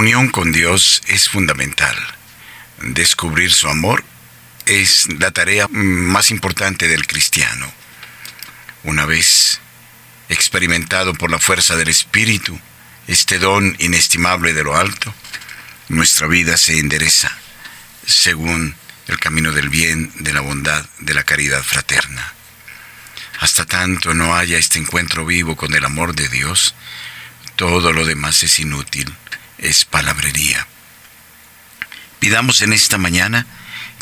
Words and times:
unión 0.00 0.30
con 0.30 0.50
Dios 0.50 1.02
es 1.08 1.28
fundamental. 1.28 1.94
Descubrir 2.80 3.52
su 3.52 3.68
amor 3.68 4.02
es 4.64 5.06
la 5.18 5.30
tarea 5.30 5.68
más 5.68 6.30
importante 6.30 6.88
del 6.88 7.06
cristiano. 7.06 7.70
Una 8.84 9.04
vez 9.04 9.60
experimentado 10.30 11.12
por 11.12 11.30
la 11.30 11.38
fuerza 11.38 11.76
del 11.76 11.88
Espíritu, 11.88 12.58
este 13.08 13.38
don 13.38 13.76
inestimable 13.78 14.54
de 14.54 14.64
lo 14.64 14.74
alto, 14.74 15.14
nuestra 15.90 16.28
vida 16.28 16.56
se 16.56 16.78
endereza 16.78 17.30
según 18.06 18.74
el 19.06 19.18
camino 19.20 19.52
del 19.52 19.68
bien, 19.68 20.10
de 20.20 20.32
la 20.32 20.40
bondad, 20.40 20.86
de 21.00 21.12
la 21.12 21.24
caridad 21.24 21.62
fraterna. 21.62 22.32
Hasta 23.40 23.66
tanto 23.66 24.14
no 24.14 24.34
haya 24.34 24.56
este 24.56 24.78
encuentro 24.78 25.26
vivo 25.26 25.56
con 25.56 25.74
el 25.74 25.84
amor 25.84 26.14
de 26.14 26.30
Dios, 26.30 26.74
todo 27.56 27.92
lo 27.92 28.06
demás 28.06 28.42
es 28.42 28.60
inútil, 28.60 29.14
es 29.60 29.84
palabrería. 29.84 30.66
Pidamos 32.18 32.60
en 32.62 32.72
esta 32.72 32.98
mañana 32.98 33.46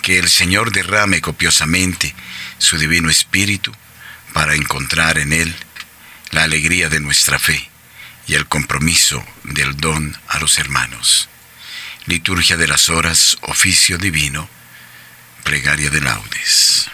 que 0.02 0.18
el 0.18 0.28
Señor 0.28 0.72
derrame 0.72 1.20
copiosamente 1.20 2.14
su 2.58 2.78
divino 2.78 3.10
espíritu 3.10 3.72
para 4.32 4.54
encontrar 4.54 5.18
en 5.18 5.32
Él 5.32 5.54
la 6.30 6.44
alegría 6.44 6.88
de 6.88 7.00
nuestra 7.00 7.38
fe 7.38 7.68
y 8.26 8.34
el 8.34 8.46
compromiso 8.46 9.24
del 9.44 9.76
don 9.76 10.16
a 10.28 10.38
los 10.38 10.58
hermanos. 10.58 11.28
Liturgia 12.06 12.56
de 12.56 12.68
las 12.68 12.88
horas, 12.88 13.38
oficio 13.42 13.98
divino, 13.98 14.48
plegaria 15.44 15.90
de 15.90 16.00
laudes. 16.00 16.90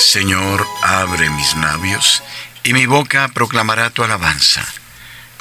Señor, 0.00 0.66
abre 0.82 1.28
mis 1.28 1.54
labios, 1.56 2.22
y 2.64 2.72
mi 2.72 2.86
boca 2.86 3.28
proclamará 3.28 3.90
tu 3.90 4.02
alabanza. 4.02 4.66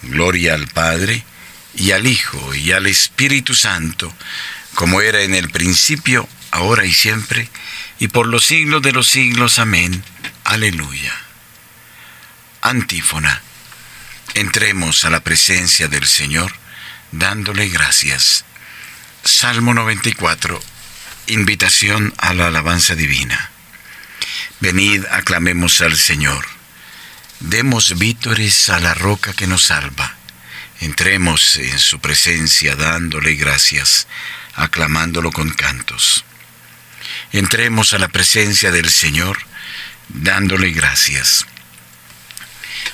Gloria 0.03 0.53
al 0.53 0.67
Padre, 0.67 1.23
y 1.75 1.91
al 1.91 2.05
Hijo, 2.05 2.53
y 2.53 2.73
al 2.73 2.85
Espíritu 2.85 3.55
Santo, 3.55 4.13
como 4.75 4.99
era 4.99 5.21
en 5.21 5.33
el 5.33 5.49
principio, 5.49 6.27
ahora 6.51 6.85
y 6.85 6.93
siempre, 6.93 7.49
y 7.99 8.09
por 8.09 8.27
los 8.27 8.45
siglos 8.45 8.81
de 8.81 8.91
los 8.91 9.07
siglos. 9.07 9.59
Amén. 9.59 10.03
Aleluya. 10.43 11.13
Antífona. 12.61 13.41
Entremos 14.33 15.05
a 15.05 15.09
la 15.09 15.21
presencia 15.21 15.87
del 15.87 16.05
Señor, 16.05 16.53
dándole 17.13 17.69
gracias. 17.69 18.43
Salmo 19.23 19.73
94. 19.73 20.61
Invitación 21.27 22.13
a 22.17 22.33
la 22.33 22.47
alabanza 22.47 22.95
divina. 22.95 23.51
Venid, 24.59 25.05
aclamemos 25.11 25.81
al 25.81 25.97
Señor. 25.97 26.45
Demos 27.39 27.97
vítores 27.97 28.69
a 28.69 28.79
la 28.79 28.93
roca 28.93 29.33
que 29.33 29.47
nos 29.47 29.63
salva. 29.63 30.15
Entremos 30.81 31.57
en 31.57 31.79
su 31.79 31.99
presencia 31.99 32.75
dándole 32.75 33.35
gracias 33.35 34.07
aclamándolo 34.59 35.31
con 35.31 35.51
cantos. 35.51 36.25
Entremos 37.31 37.93
a 37.93 37.97
la 37.97 38.09
presencia 38.09 38.71
del 38.71 38.89
Señor 38.89 39.39
dándole 40.09 40.71
gracias. 40.71 41.45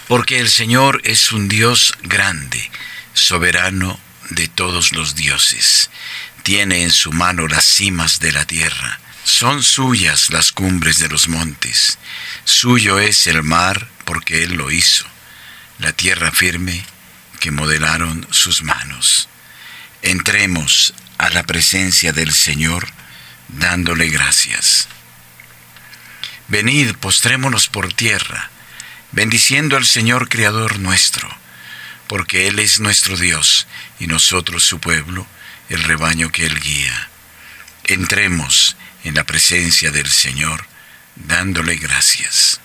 Porque 0.07 0.39
el 0.39 0.49
Señor 0.49 1.01
es 1.03 1.31
un 1.31 1.47
Dios 1.47 1.93
grande, 2.03 2.69
soberano 3.13 3.99
de 4.29 4.47
todos 4.47 4.91
los 4.91 5.15
dioses. 5.15 5.89
Tiene 6.43 6.83
en 6.83 6.91
su 6.91 7.11
mano 7.11 7.47
las 7.47 7.65
cimas 7.65 8.19
de 8.19 8.31
la 8.31 8.45
tierra. 8.45 8.99
Son 9.25 9.63
suyas 9.63 10.29
las 10.29 10.51
cumbres 10.51 10.99
de 10.99 11.09
los 11.09 11.27
montes. 11.27 11.97
Suyo 12.43 12.99
es 12.99 13.25
el 13.25 13.41
mar 13.41 13.89
porque 14.05 14.43
Él 14.43 14.53
lo 14.53 14.69
hizo. 14.69 15.03
La 15.79 15.93
tierra 15.93 16.31
firme 16.31 16.85
que 17.39 17.49
modelaron 17.49 18.27
sus 18.29 18.61
manos. 18.61 19.27
Entremos 20.03 20.93
a 21.17 21.31
la 21.31 21.41
presencia 21.41 22.13
del 22.13 22.31
Señor 22.31 22.87
dándole 23.47 24.09
gracias. 24.09 24.87
Venid, 26.47 26.93
postrémonos 26.93 27.67
por 27.67 27.91
tierra, 27.91 28.51
bendiciendo 29.11 29.75
al 29.75 29.87
Señor 29.87 30.29
Creador 30.29 30.77
nuestro, 30.77 31.27
porque 32.05 32.47
Él 32.47 32.59
es 32.59 32.79
nuestro 32.79 33.17
Dios 33.17 33.65
y 33.99 34.05
nosotros 34.05 34.63
su 34.63 34.79
pueblo, 34.79 35.25
el 35.69 35.81
rebaño 35.81 36.31
que 36.31 36.45
Él 36.45 36.59
guía. 36.59 37.09
Entremos 37.85 38.75
en 39.05 39.15
la 39.15 39.23
presencia 39.23 39.89
del 39.91 40.09
Señor 40.09 40.67
dándole 41.15 41.77
gracias. 41.77 42.59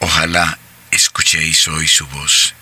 Ojalá 0.00 0.58
escuchéis 0.90 1.66
hoy 1.68 1.88
su 1.88 2.06
voz. 2.08 2.54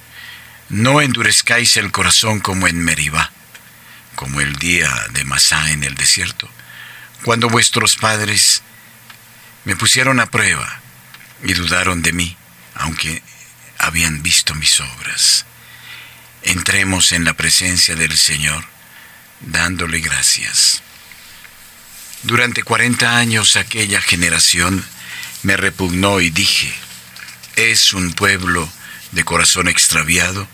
No 0.69 1.01
endurezcáis 1.01 1.77
el 1.77 1.91
corazón 1.91 2.39
como 2.39 2.69
en 2.69 2.81
Meribá 2.85 3.33
como 4.21 4.43
el 4.43 4.57
día 4.57 4.93
de 5.13 5.25
Masá 5.25 5.71
en 5.71 5.83
el 5.83 5.95
desierto, 5.95 6.47
cuando 7.25 7.49
vuestros 7.49 7.97
padres 7.97 8.63
me 9.65 9.77
pusieron 9.77 10.21
a 10.21 10.27
prueba 10.27 10.81
y 11.43 11.55
dudaron 11.55 12.03
de 12.03 12.13
mí, 12.13 12.37
aunque 12.75 13.23
habían 13.79 14.23
visto 14.23 14.55
mis 14.55 14.79
obras. 14.79 15.47
Entremos 16.43 17.13
en 17.13 17.25
la 17.25 17.33
presencia 17.33 17.97
del 17.97 18.15
Señor 18.15 18.63
dándole 19.41 20.01
gracias. 20.01 20.83
Durante 22.23 22.63
cuarenta 22.63 23.17
años 23.17 23.57
aquella 23.57 24.03
generación 24.03 24.85
me 25.43 25.57
repugnó 25.57 26.21
y 26.21 26.31
dije, 26.31 26.73
es 27.57 27.95
un 27.95 28.13
pueblo 28.13 28.71
de 29.13 29.25
corazón 29.25 29.69
extraviado 29.69 30.47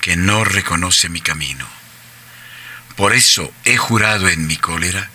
que 0.00 0.16
no 0.16 0.44
reconoce 0.44 1.08
mi 1.08 1.20
camino. 1.20 1.66
Por 2.96 3.14
eso 3.14 3.52
he 3.64 3.76
jurado 3.76 4.28
en 4.28 4.46
mi 4.46 4.56
cólera 4.56 5.10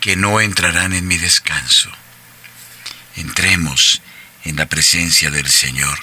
que 0.00 0.16
no 0.16 0.40
entrarán 0.40 0.92
en 0.92 1.06
mi 1.06 1.18
descanso. 1.18 1.90
Entremos 3.16 4.02
en 4.44 4.56
la 4.56 4.66
presencia 4.66 5.30
del 5.30 5.48
Señor, 5.48 5.98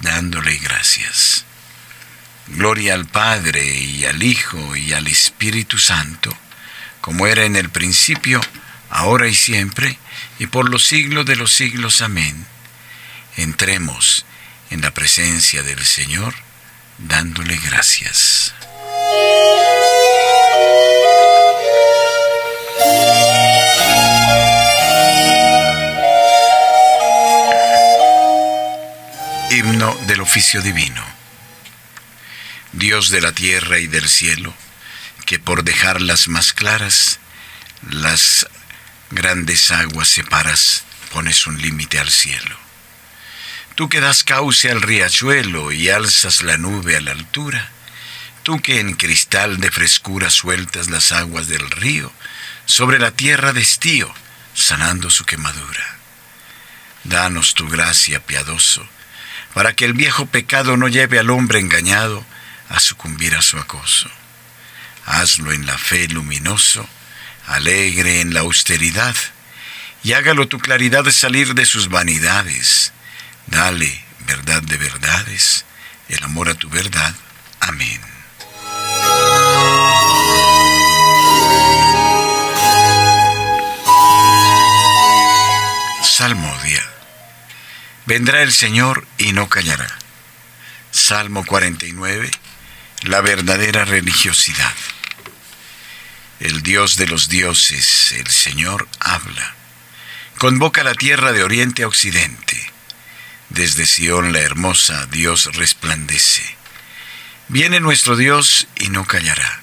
dándole 0.00 0.56
gracias. 0.56 1.44
Gloria 2.46 2.94
al 2.94 3.06
Padre 3.06 3.64
y 3.64 4.04
al 4.04 4.22
Hijo 4.22 4.76
y 4.76 4.92
al 4.92 5.06
Espíritu 5.08 5.78
Santo, 5.78 6.36
como 7.02 7.26
era 7.26 7.44
en 7.44 7.56
el 7.56 7.68
principio, 7.68 8.40
ahora 8.88 9.28
y 9.28 9.34
siempre, 9.34 9.98
y 10.38 10.46
por 10.46 10.70
los 10.70 10.86
siglos 10.86 11.26
de 11.26 11.36
los 11.36 11.52
siglos. 11.52 12.00
Amén. 12.00 12.46
Entremos 13.36 14.24
en 14.70 14.80
la 14.80 14.92
presencia 14.92 15.62
del 15.62 15.84
Señor, 15.84 16.32
dándole 16.98 17.58
gracias. 17.58 18.54
Himno 29.50 29.94
del 30.06 30.20
oficio 30.20 30.62
divino. 30.62 31.04
Dios 32.72 33.10
de 33.10 33.20
la 33.20 33.32
tierra 33.32 33.78
y 33.80 33.86
del 33.88 34.08
cielo, 34.08 34.54
que 35.32 35.38
por 35.38 35.64
dejarlas 35.64 36.28
más 36.28 36.52
claras, 36.52 37.18
las 37.88 38.46
grandes 39.10 39.70
aguas 39.70 40.08
separas, 40.08 40.84
pones 41.10 41.46
un 41.46 41.58
límite 41.58 41.98
al 41.98 42.10
cielo. 42.10 42.54
Tú 43.74 43.88
que 43.88 44.02
das 44.02 44.24
cauce 44.24 44.70
al 44.70 44.82
riachuelo 44.82 45.72
y 45.72 45.88
alzas 45.88 46.42
la 46.42 46.58
nube 46.58 46.98
a 46.98 47.00
la 47.00 47.12
altura, 47.12 47.70
tú 48.42 48.60
que 48.60 48.78
en 48.78 48.92
cristal 48.92 49.56
de 49.56 49.70
frescura 49.70 50.28
sueltas 50.28 50.90
las 50.90 51.12
aguas 51.12 51.48
del 51.48 51.70
río 51.70 52.12
sobre 52.66 52.98
la 52.98 53.12
tierra 53.12 53.54
de 53.54 53.62
estío, 53.62 54.12
sanando 54.52 55.08
su 55.08 55.24
quemadura. 55.24 55.96
Danos 57.04 57.54
tu 57.54 57.66
gracia, 57.70 58.20
piadoso, 58.20 58.86
para 59.54 59.74
que 59.74 59.86
el 59.86 59.94
viejo 59.94 60.26
pecado 60.26 60.76
no 60.76 60.88
lleve 60.88 61.18
al 61.18 61.30
hombre 61.30 61.58
engañado 61.58 62.22
a 62.68 62.80
sucumbir 62.80 63.34
a 63.34 63.40
su 63.40 63.56
acoso. 63.56 64.10
Hazlo 65.04 65.52
en 65.52 65.66
la 65.66 65.78
fe 65.78 66.08
luminoso, 66.08 66.88
alegre 67.46 68.20
en 68.20 68.34
la 68.34 68.40
austeridad, 68.40 69.16
y 70.04 70.12
hágalo 70.12 70.48
tu 70.48 70.58
claridad 70.58 71.04
salir 71.10 71.54
de 71.54 71.66
sus 71.66 71.88
vanidades. 71.88 72.92
Dale 73.46 74.04
verdad 74.26 74.62
de 74.62 74.76
verdades, 74.76 75.64
el 76.08 76.22
amor 76.24 76.48
a 76.48 76.54
tu 76.54 76.68
verdad. 76.68 77.14
Amén. 77.60 78.00
Salmodia. 86.02 86.82
Vendrá 88.06 88.42
el 88.42 88.52
Señor 88.52 89.06
y 89.18 89.32
no 89.32 89.48
callará. 89.48 89.88
Salmo 90.90 91.44
49. 91.44 92.30
La 93.04 93.20
verdadera 93.20 93.84
religiosidad. 93.84 94.74
El 96.42 96.64
Dios 96.64 96.96
de 96.96 97.06
los 97.06 97.28
dioses, 97.28 98.10
el 98.18 98.26
Señor, 98.26 98.88
habla. 98.98 99.54
convoca 100.38 100.82
la 100.82 100.94
tierra 100.94 101.30
de 101.30 101.44
oriente 101.44 101.84
a 101.84 101.86
occidente. 101.86 102.72
Desde 103.48 103.86
Sión 103.86 104.32
la 104.32 104.40
hermosa 104.40 105.06
Dios 105.06 105.54
resplandece. 105.54 106.56
Viene 107.46 107.78
nuestro 107.78 108.16
Dios 108.16 108.66
y 108.74 108.88
no 108.88 109.04
callará. 109.04 109.60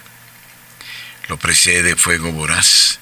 Lo 1.28 1.36
precede 1.36 1.98
fuego 1.98 2.32
voraz, 2.32 3.00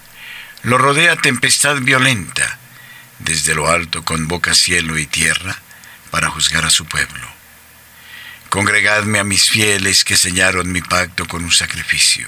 lo 0.64 0.80
rodea 0.80 1.16
tempestad 1.16 1.76
violenta, 1.78 2.58
desde 3.20 3.54
lo 3.54 3.70
alto 3.70 4.04
convoca 4.04 4.56
cielo 4.56 4.98
y 4.98 5.06
tierra 5.06 5.62
para 6.10 6.32
juzgar 6.32 6.66
a 6.66 6.72
su 6.72 6.86
pueblo. 6.86 7.28
Congregadme 8.50 9.20
a 9.20 9.24
mis 9.24 9.52
fieles 9.52 10.04
que 10.04 10.18
sellaron 10.18 10.72
mi 10.72 10.82
pacto 10.82 11.28
con 11.28 11.44
un 11.44 11.52
sacrificio. 11.52 12.28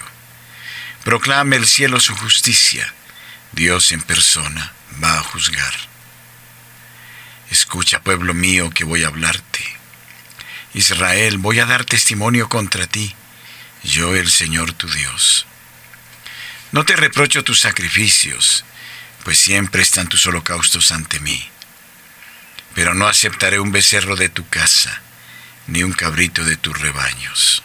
Proclame 1.04 1.56
el 1.56 1.66
cielo 1.66 1.98
su 1.98 2.14
justicia. 2.14 2.92
Dios 3.52 3.92
en 3.92 4.02
persona 4.02 4.72
va 5.02 5.18
a 5.18 5.22
juzgar. 5.22 5.74
Escucha, 7.50 8.00
pueblo 8.02 8.34
mío, 8.34 8.70
que 8.70 8.84
voy 8.84 9.04
a 9.04 9.08
hablarte. 9.08 9.64
Israel, 10.74 11.38
voy 11.38 11.58
a 11.58 11.66
dar 11.66 11.84
testimonio 11.84 12.48
contra 12.48 12.86
ti, 12.86 13.14
yo 13.82 14.14
el 14.14 14.30
Señor 14.30 14.72
tu 14.72 14.88
Dios. 14.88 15.46
No 16.70 16.84
te 16.84 16.94
reprocho 16.94 17.42
tus 17.42 17.58
sacrificios, 17.60 18.64
pues 19.24 19.38
siempre 19.38 19.82
están 19.82 20.06
tus 20.06 20.26
holocaustos 20.26 20.92
ante 20.92 21.18
mí. 21.18 21.48
Pero 22.74 22.94
no 22.94 23.08
aceptaré 23.08 23.58
un 23.58 23.72
becerro 23.72 24.14
de 24.14 24.28
tu 24.28 24.46
casa, 24.48 25.02
ni 25.66 25.82
un 25.82 25.92
cabrito 25.92 26.44
de 26.44 26.56
tus 26.56 26.78
rebaños. 26.78 27.64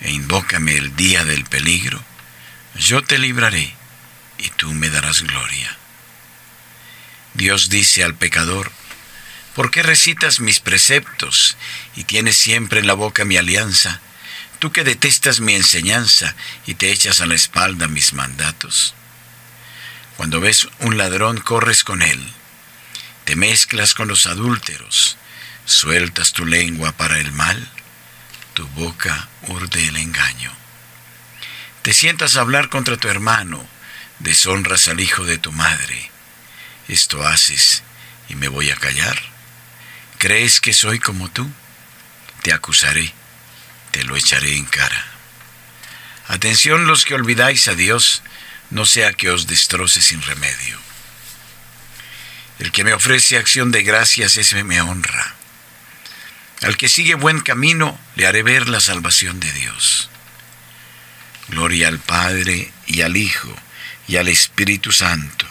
e 0.00 0.10
invócame 0.10 0.76
el 0.76 0.96
día 0.96 1.24
del 1.24 1.44
peligro. 1.44 2.02
Yo 2.74 3.02
te 3.02 3.18
libraré 3.18 3.74
y 4.38 4.50
tú 4.50 4.72
me 4.72 4.90
darás 4.90 5.22
gloria. 5.22 5.76
Dios 7.34 7.68
dice 7.68 8.02
al 8.02 8.14
pecador, 8.14 8.72
¿por 9.54 9.70
qué 9.70 9.82
recitas 9.82 10.40
mis 10.40 10.60
preceptos 10.60 11.56
y 11.96 12.04
tienes 12.04 12.36
siempre 12.36 12.80
en 12.80 12.86
la 12.86 12.94
boca 12.94 13.24
mi 13.24 13.36
alianza? 13.36 14.00
Tú 14.58 14.72
que 14.72 14.84
detestas 14.84 15.40
mi 15.40 15.54
enseñanza 15.54 16.34
y 16.66 16.74
te 16.74 16.92
echas 16.92 17.20
a 17.20 17.26
la 17.26 17.34
espalda 17.34 17.88
mis 17.88 18.12
mandatos. 18.12 18.94
Cuando 20.16 20.40
ves 20.40 20.68
un 20.80 20.98
ladrón 20.98 21.40
corres 21.40 21.82
con 21.82 22.02
él, 22.02 22.20
te 23.24 23.36
mezclas 23.36 23.94
con 23.94 24.08
los 24.08 24.26
adúlteros, 24.26 25.16
sueltas 25.64 26.32
tu 26.32 26.44
lengua 26.44 26.92
para 26.92 27.18
el 27.18 27.32
mal, 27.32 27.70
tu 28.60 28.68
boca 28.68 29.26
urde 29.48 29.88
el 29.88 29.96
engaño. 29.96 30.52
Te 31.80 31.94
sientas 31.94 32.36
a 32.36 32.42
hablar 32.42 32.68
contra 32.68 32.98
tu 32.98 33.08
hermano, 33.08 33.66
deshonras 34.18 34.86
al 34.88 35.00
hijo 35.00 35.24
de 35.24 35.38
tu 35.38 35.50
madre. 35.50 36.10
Esto 36.86 37.26
haces 37.26 37.82
y 38.28 38.34
me 38.34 38.48
voy 38.48 38.70
a 38.70 38.76
callar. 38.76 39.18
¿Crees 40.18 40.60
que 40.60 40.74
soy 40.74 40.98
como 40.98 41.30
tú? 41.30 41.50
Te 42.42 42.52
acusaré, 42.52 43.14
te 43.92 44.04
lo 44.04 44.14
echaré 44.14 44.54
en 44.54 44.66
cara. 44.66 45.06
Atención 46.28 46.86
los 46.86 47.06
que 47.06 47.14
olvidáis 47.14 47.66
a 47.68 47.74
Dios, 47.74 48.22
no 48.68 48.84
sea 48.84 49.14
que 49.14 49.30
os 49.30 49.46
destroce 49.46 50.02
sin 50.02 50.20
remedio. 50.20 50.78
El 52.58 52.72
que 52.72 52.84
me 52.84 52.92
ofrece 52.92 53.38
acción 53.38 53.70
de 53.70 53.84
gracias, 53.84 54.36
ese 54.36 54.64
me 54.64 54.82
honra. 54.82 55.39
Al 56.62 56.76
que 56.76 56.88
sigue 56.88 57.14
buen 57.14 57.40
camino, 57.40 57.98
le 58.16 58.26
haré 58.26 58.42
ver 58.42 58.68
la 58.68 58.80
salvación 58.80 59.40
de 59.40 59.50
Dios. 59.52 60.10
Gloria 61.48 61.88
al 61.88 61.98
Padre 61.98 62.72
y 62.86 63.00
al 63.00 63.16
Hijo 63.16 63.54
y 64.06 64.16
al 64.16 64.28
Espíritu 64.28 64.92
Santo, 64.92 65.46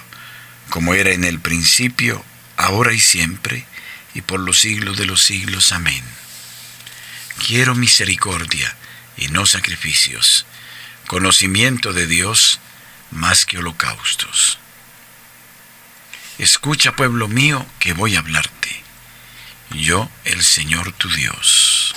como 0.70 0.94
era 0.94 1.12
en 1.12 1.24
el 1.24 1.40
principio, 1.40 2.24
ahora 2.58 2.94
y 2.94 3.00
siempre, 3.00 3.66
y 4.14 4.22
por 4.22 4.40
los 4.40 4.60
siglos 4.60 4.98
de 4.98 5.06
los 5.06 5.24
siglos. 5.24 5.72
Amén. 5.72 6.04
Quiero 7.46 7.74
misericordia 7.74 8.76
y 9.18 9.30
no 9.30 9.46
sacrificios, 9.46 10.46
conocimiento 11.08 11.94
de 11.94 12.06
Dios 12.06 12.60
más 13.12 13.46
que 13.46 13.58
holocaustos. 13.58 14.60
Escucha, 16.38 16.96
pueblo 16.96 17.28
mío, 17.28 17.66
que 17.80 17.94
voy 17.94 18.16
a 18.16 18.20
hablarte. 18.20 18.84
Yo, 19.71 20.10
el 20.25 20.44
Señor 20.44 20.92
tu 20.94 21.10
Dios. 21.10 21.95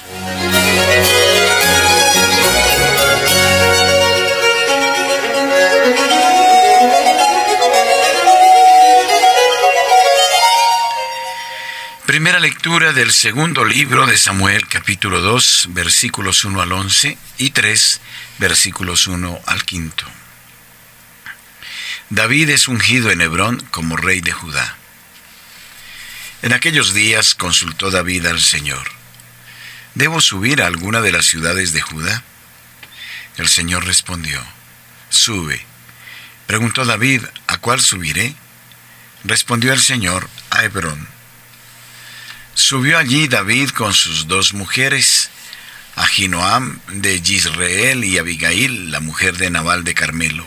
Primera 12.07 12.41
lectura 12.41 12.93
del 12.93 13.11
segundo 13.11 13.65
libro 13.65 14.07
de 14.07 14.19
Samuel, 14.19 14.69
capítulo 14.69 15.21
2, 15.21 15.69
versículos 15.71 16.45
1 16.45 16.61
al 16.61 16.73
11 16.73 17.17
y 17.39 17.51
3, 17.51 18.01
versículos 18.39 19.07
1 19.07 19.41
al 19.47 19.63
5. 19.63 19.95
David 22.11 22.51
es 22.51 22.69
ungido 22.69 23.11
en 23.11 23.23
Hebrón 23.23 23.67
como 23.71 23.97
rey 23.97 24.21
de 24.21 24.33
Judá. 24.33 24.77
En 26.43 26.53
aquellos 26.53 26.93
días 26.93 27.37
consultó 27.37 27.93
David 27.93 28.27
al 28.27 28.41
Señor, 28.41 28.91
¿debo 29.95 30.21
subir 30.21 30.61
a 30.61 30.67
alguna 30.67 31.01
de 31.01 31.13
las 31.13 31.27
ciudades 31.27 31.73
de 31.73 31.81
Judá? 31.81 32.25
El 33.37 33.49
Señor 33.49 33.87
respondió, 33.87 34.45
sube. 35.09 35.65
Preguntó 36.49 36.85
David, 36.85 37.23
¿a 37.47 37.59
cuál 37.59 37.81
subiré? 37.81 38.35
Respondió 39.23 39.73
el 39.73 39.81
Señor, 39.81 40.29
a 40.51 40.65
Hebrón. 40.65 41.07
Subió 42.55 42.99
allí 42.99 43.29
David 43.29 43.71
con 43.71 43.95
sus 43.95 44.27
dos 44.27 44.53
mujeres, 44.53 45.31
Ahinoam 45.95 46.81
de 46.89 47.21
Yisrael 47.21 48.05
y 48.05 48.19
Abigail, 48.19 48.91
la 48.91 48.99
mujer 48.99 49.37
de 49.37 49.49
Nabal 49.49 49.85
de 49.85 49.95
Carmelo. 49.95 50.47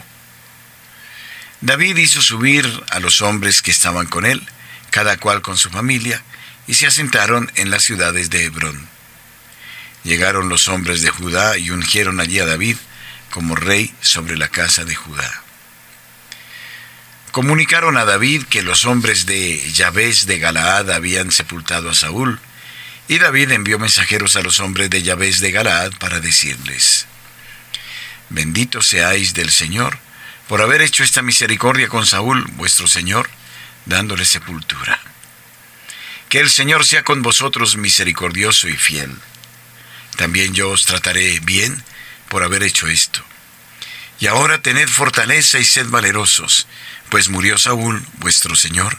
David 1.61 1.95
hizo 1.97 2.21
subir 2.21 2.83
a 2.89 2.99
los 2.99 3.21
hombres 3.21 3.61
que 3.61 3.71
estaban 3.71 4.07
con 4.07 4.25
él, 4.25 4.45
cada 4.95 5.17
cual 5.17 5.41
con 5.41 5.57
su 5.57 5.69
familia, 5.69 6.23
y 6.67 6.75
se 6.75 6.87
asentaron 6.87 7.51
en 7.55 7.69
las 7.69 7.83
ciudades 7.83 8.29
de 8.29 8.45
Hebrón. 8.45 8.87
Llegaron 10.05 10.47
los 10.47 10.69
hombres 10.69 11.01
de 11.01 11.09
Judá 11.09 11.57
y 11.57 11.69
ungieron 11.69 12.21
allí 12.21 12.39
a 12.39 12.45
David 12.45 12.77
como 13.29 13.57
rey 13.57 13.93
sobre 13.99 14.37
la 14.37 14.47
casa 14.47 14.85
de 14.85 14.95
Judá 14.95 15.41
comunicaron 17.35 17.97
a 17.97 18.05
David 18.05 18.43
que 18.45 18.61
los 18.61 18.85
hombres 18.85 19.25
de 19.25 19.69
Yahvéz 19.73 20.25
de 20.25 20.39
Galaad 20.39 20.89
habían 20.89 21.33
sepultado 21.33 21.89
a 21.89 21.93
Saúl, 21.93 22.39
y 23.09 23.17
David 23.17 23.51
envió 23.51 23.77
mensajeros 23.77 24.37
a 24.37 24.41
los 24.41 24.61
hombres 24.61 24.89
de 24.89 25.03
Yahvéz 25.03 25.41
de 25.41 25.51
Galaad 25.51 25.91
para 25.99 26.21
decirles, 26.21 27.07
Bendito 28.29 28.81
seáis 28.81 29.33
del 29.33 29.51
Señor 29.51 29.99
por 30.47 30.61
haber 30.61 30.81
hecho 30.81 31.03
esta 31.03 31.21
misericordia 31.21 31.89
con 31.89 32.05
Saúl, 32.05 32.45
vuestro 32.53 32.87
Señor, 32.87 33.29
dándole 33.85 34.25
sepultura. 34.25 34.99
Que 36.29 36.39
el 36.39 36.49
Señor 36.49 36.85
sea 36.85 37.03
con 37.03 37.21
vosotros 37.21 37.77
misericordioso 37.77 38.67
y 38.67 38.77
fiel. 38.77 39.15
También 40.17 40.53
yo 40.53 40.69
os 40.69 40.85
trataré 40.85 41.39
bien 41.41 41.83
por 42.29 42.43
haber 42.43 42.63
hecho 42.63 42.87
esto. 42.87 43.23
Y 44.19 44.27
ahora 44.27 44.61
tened 44.61 44.87
fortaleza 44.87 45.59
y 45.59 45.65
sed 45.65 45.87
valerosos, 45.87 46.67
pues 47.09 47.29
murió 47.29 47.57
Saúl, 47.57 48.05
vuestro 48.17 48.55
Señor, 48.55 48.97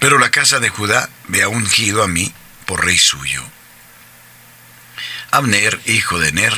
pero 0.00 0.18
la 0.18 0.30
casa 0.30 0.58
de 0.58 0.68
Judá 0.68 1.08
me 1.28 1.42
ha 1.42 1.48
ungido 1.48 2.02
a 2.02 2.08
mí 2.08 2.32
por 2.66 2.84
rey 2.84 2.98
suyo. 2.98 3.42
Abner, 5.30 5.80
hijo 5.86 6.18
de 6.18 6.32
Ner, 6.32 6.52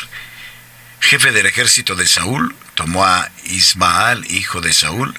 jefe 1.01 1.31
del 1.31 1.47
ejército 1.47 1.95
de 1.95 2.07
Saúl, 2.07 2.57
tomó 2.75 3.05
a 3.05 3.31
Ismaal, 3.45 4.25
hijo 4.31 4.61
de 4.61 4.73
Saúl, 4.73 5.15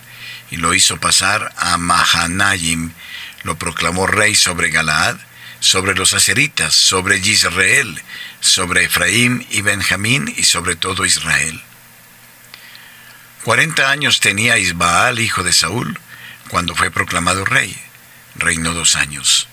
y 0.55 0.57
lo 0.57 0.73
hizo 0.73 0.95
pasar 1.01 1.53
a 1.57 1.77
Mahanayim, 1.77 2.93
lo 3.43 3.57
proclamó 3.57 4.07
rey 4.07 4.35
sobre 4.35 4.69
Galaad, 4.69 5.17
sobre 5.59 5.95
los 5.95 6.13
aseritas, 6.13 6.73
sobre 6.73 7.17
Israel, 7.17 8.01
sobre 8.39 8.85
Efraín 8.85 9.45
y 9.49 9.59
Benjamín 9.59 10.33
y 10.37 10.43
sobre 10.43 10.77
todo 10.77 11.05
Israel. 11.05 11.61
Cuarenta 13.43 13.91
años 13.91 14.21
tenía 14.21 14.57
Isbaal, 14.57 15.19
hijo 15.19 15.43
de 15.43 15.51
Saúl, 15.51 15.99
cuando 16.47 16.73
fue 16.73 16.89
proclamado 16.89 17.43
rey. 17.43 17.75
Reinó 18.35 18.73
dos 18.73 18.95
años. 18.95 19.49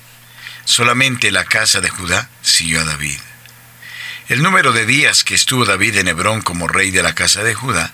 Solamente 0.65 1.33
la 1.33 1.45
casa 1.45 1.81
de 1.81 1.91
Judá 1.91 2.29
siguió 2.43 2.81
a 2.81 2.85
David. 2.85 3.19
El 4.29 4.41
número 4.45 4.71
de 4.71 4.87
días 4.87 5.25
que 5.25 5.35
estuvo 5.35 5.65
David 5.65 5.97
en 5.97 6.07
Hebrón 6.07 6.43
como 6.43 6.69
rey 6.69 6.93
de 6.93 7.03
la 7.03 7.17
casa 7.17 7.43
de 7.43 7.55
Judá 7.55 7.93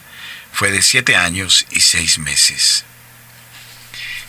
fue 0.53 0.71
de 0.71 0.83
siete 0.83 1.17
años 1.17 1.65
y 1.71 1.81
seis 1.81 2.19
meses. 2.19 2.85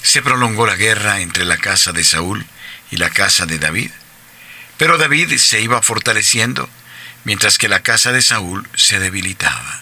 Se 0.02 0.22
prolongó 0.22 0.66
la 0.66 0.76
guerra 0.76 1.22
entre 1.22 1.46
la 1.46 1.58
casa 1.58 1.92
de 1.92 2.04
Saúl 2.04 2.46
y 2.92 2.98
la 2.98 3.10
casa 3.10 3.46
de 3.46 3.60
David, 3.60 3.92
pero 4.78 4.98
David 4.98 5.38
se 5.38 5.62
iba 5.62 5.82
fortaleciendo 5.82 6.70
mientras 7.24 7.58
que 7.58 7.68
la 7.68 7.82
casa 7.82 8.12
de 8.12 8.22
Saúl 8.22 8.68
se 8.76 9.00
debilitaba. 9.00 9.82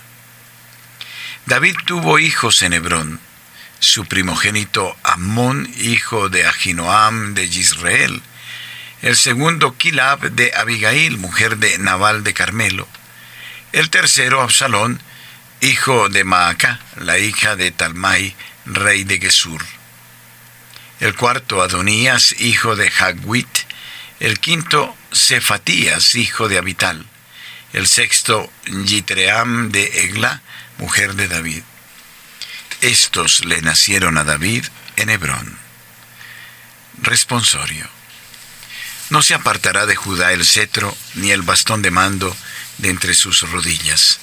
David 1.45 1.75
tuvo 1.85 2.19
hijos 2.19 2.61
en 2.61 2.73
Hebrón, 2.73 3.19
su 3.79 4.05
primogénito 4.05 4.97
Amón, 5.03 5.71
hijo 5.77 6.29
de 6.29 6.45
Ahinoam 6.45 7.35
de 7.35 7.45
Israel, 7.45 8.21
el 9.01 9.15
segundo 9.15 9.77
Kilab 9.77 10.19
de 10.31 10.51
Abigail, 10.55 11.17
mujer 11.17 11.57
de 11.57 11.77
Nabal 11.77 12.23
de 12.23 12.33
Carmelo, 12.33 12.87
el 13.71 13.89
tercero 13.89 14.41
Absalón, 14.41 14.99
hijo 15.61 16.09
de 16.09 16.23
Maaca, 16.23 16.79
la 16.95 17.19
hija 17.19 17.55
de 17.55 17.71
Talmai, 17.71 18.35
rey 18.65 19.03
de 19.03 19.19
Gesur, 19.19 19.63
el 20.99 21.15
cuarto 21.15 21.61
Adonías, 21.61 22.35
hijo 22.39 22.75
de 22.75 22.89
Hagwit, 22.89 23.47
el 24.19 24.39
quinto 24.39 24.95
Cefatías, 25.13 26.15
hijo 26.15 26.47
de 26.47 26.57
Abital, 26.57 27.05
el 27.73 27.87
sexto 27.87 28.51
Yitream 28.65 29.71
de 29.71 30.03
Egla, 30.03 30.41
mujer 30.79 31.13
de 31.15 31.27
David. 31.27 31.63
Estos 32.81 33.45
le 33.45 33.61
nacieron 33.61 34.17
a 34.17 34.23
David 34.23 34.65
en 34.95 35.09
Hebrón. 35.09 35.57
Responsorio. 37.01 37.87
No 39.09 39.21
se 39.21 39.35
apartará 39.35 39.85
de 39.85 39.95
Judá 39.95 40.33
el 40.33 40.45
cetro 40.45 40.95
ni 41.15 41.31
el 41.31 41.43
bastón 41.43 41.81
de 41.81 41.91
mando 41.91 42.35
de 42.79 42.89
entre 42.89 43.13
sus 43.13 43.49
rodillas, 43.49 44.19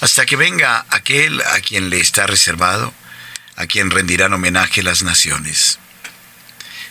hasta 0.00 0.26
que 0.26 0.36
venga 0.36 0.86
aquel 0.90 1.40
a 1.40 1.60
quien 1.60 1.90
le 1.90 2.00
está 2.00 2.26
reservado, 2.26 2.92
a 3.56 3.66
quien 3.66 3.90
rendirán 3.90 4.32
homenaje 4.32 4.82
las 4.82 5.02
naciones. 5.02 5.78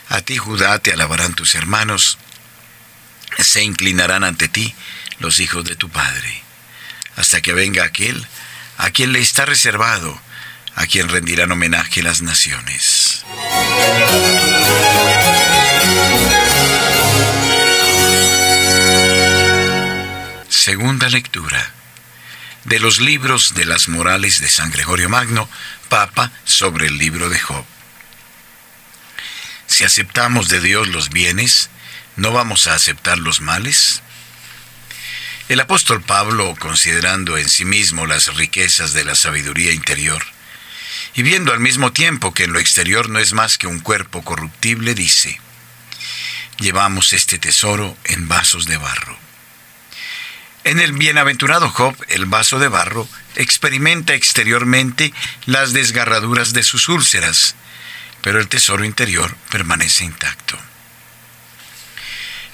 A 0.08 0.20
ti, 0.20 0.36
Judá, 0.36 0.78
te 0.78 0.92
alabarán 0.92 1.34
tus 1.34 1.54
hermanos, 1.54 2.18
se 3.38 3.62
inclinarán 3.62 4.24
ante 4.24 4.48
ti 4.48 4.74
los 5.18 5.40
hijos 5.40 5.64
de 5.64 5.76
tu 5.76 5.88
Padre, 5.88 6.42
hasta 7.16 7.40
que 7.40 7.52
venga 7.52 7.84
aquel 7.84 8.26
a 8.78 8.90
quien 8.90 9.12
le 9.12 9.20
está 9.20 9.44
reservado, 9.44 10.20
a 10.76 10.86
quien 10.86 11.08
rendirán 11.08 11.52
homenaje 11.52 12.02
las 12.02 12.22
naciones. 12.22 13.24
Segunda 20.48 21.08
lectura 21.08 21.72
de 22.64 22.80
los 22.80 23.00
libros 23.00 23.54
de 23.54 23.66
las 23.66 23.88
morales 23.88 24.40
de 24.40 24.48
San 24.48 24.70
Gregorio 24.70 25.08
Magno, 25.08 25.48
Papa, 25.88 26.32
sobre 26.44 26.86
el 26.86 26.98
libro 26.98 27.28
de 27.28 27.38
Job. 27.38 27.64
Si 29.66 29.84
aceptamos 29.84 30.48
de 30.48 30.60
Dios 30.60 30.88
los 30.88 31.10
bienes, 31.10 31.70
¿no 32.16 32.32
vamos 32.32 32.66
a 32.66 32.74
aceptar 32.74 33.18
los 33.18 33.40
males? 33.40 34.02
El 35.48 35.60
apóstol 35.60 36.00
Pablo, 36.02 36.54
considerando 36.58 37.36
en 37.36 37.48
sí 37.48 37.64
mismo 37.64 38.06
las 38.06 38.34
riquezas 38.34 38.92
de 38.92 39.04
la 39.04 39.14
sabiduría 39.14 39.72
interior, 39.72 40.24
y 41.14 41.22
viendo 41.22 41.52
al 41.52 41.60
mismo 41.60 41.92
tiempo 41.92 42.32
que 42.32 42.44
en 42.44 42.52
lo 42.52 42.58
exterior 42.58 43.08
no 43.08 43.18
es 43.18 43.32
más 43.34 43.58
que 43.58 43.66
un 43.66 43.80
cuerpo 43.80 44.22
corruptible, 44.22 44.94
dice, 44.94 45.38
llevamos 46.58 47.12
este 47.12 47.38
tesoro 47.38 47.96
en 48.04 48.26
vasos 48.26 48.66
de 48.66 48.76
barro. 48.78 49.18
En 50.64 50.80
el 50.80 50.92
bienaventurado 50.92 51.68
Job, 51.68 51.94
el 52.08 52.24
vaso 52.24 52.58
de 52.58 52.68
barro 52.68 53.06
experimenta 53.36 54.14
exteriormente 54.14 55.12
las 55.44 55.74
desgarraduras 55.74 56.54
de 56.54 56.62
sus 56.62 56.88
úlceras, 56.88 57.54
pero 58.24 58.40
el 58.40 58.48
tesoro 58.48 58.86
interior 58.86 59.36
permanece 59.50 60.02
intacto. 60.02 60.58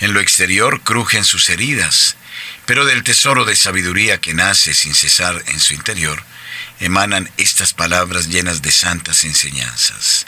En 0.01 0.13
lo 0.13 0.19
exterior 0.19 0.81
crujen 0.83 1.25
sus 1.25 1.49
heridas, 1.49 2.17
pero 2.67 2.85
del 2.85 3.05
tesoro 3.05 3.45
de 3.45 3.55
sabiduría 3.55 4.21
que 4.21 4.35
nace 4.35 4.75
sin 4.75 4.97
cesar 4.97 5.41
en 5.47 5.61
su 5.61 5.75
interior, 5.75 6.25
emanan 6.81 7.31
estas 7.37 7.73
palabras 7.73 8.27
llenas 8.27 8.63
de 8.63 8.73
santas 8.73 9.23
enseñanzas. 9.23 10.27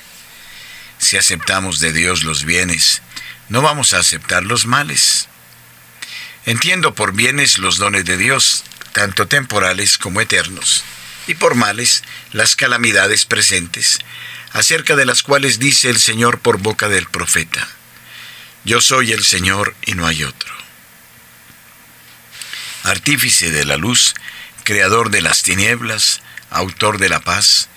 Si 0.99 1.17
aceptamos 1.17 1.81
de 1.81 1.93
Dios 1.93 2.23
los 2.23 2.45
bienes, 2.45 3.03
no 3.49 3.63
vamos 3.63 3.95
a 3.95 3.99
aceptar 3.99 4.45
los 4.45 4.67
males. 4.67 5.27
Entiendo 6.47 6.95
por 6.95 7.15
bienes 7.15 7.59
los 7.59 7.79
dones 7.79 8.05
de 8.05 8.17
Dios, 8.17 8.63
tanto 8.93 9.27
temporales 9.27 9.99
como 9.99 10.21
eternos, 10.21 10.85
y 11.27 11.35
por 11.35 11.57
males 11.57 12.05
las 12.31 12.55
calamidades 12.55 13.25
presentes, 13.25 13.99
acerca 14.53 14.97
de 14.97 15.07
las 15.07 15.23
cuales 15.23 15.59
dice 15.59 15.89
el 15.91 15.99
Señor 15.99 16.41
por 16.41 16.59
boca 16.59 16.89
del 16.89 17.07
profeta. 17.07 17.69
Yo 18.65 18.81
soy 18.81 19.13
el 19.13 19.25
Señor 19.25 19.75
y 19.85 19.95
no 19.95 20.07
hay 20.07 20.25
otro 20.25 20.63
artífice 22.85 23.51
de 23.51 23.65
la 23.65 23.77
luz, 23.77 24.15
creador 24.65 25.11
de 25.11 25.23
las 25.23 25.43
tinieblas, 25.43 26.21
autor 26.51 26.99
de 26.99 27.09
la 27.09 27.21
paz, 27.21 27.69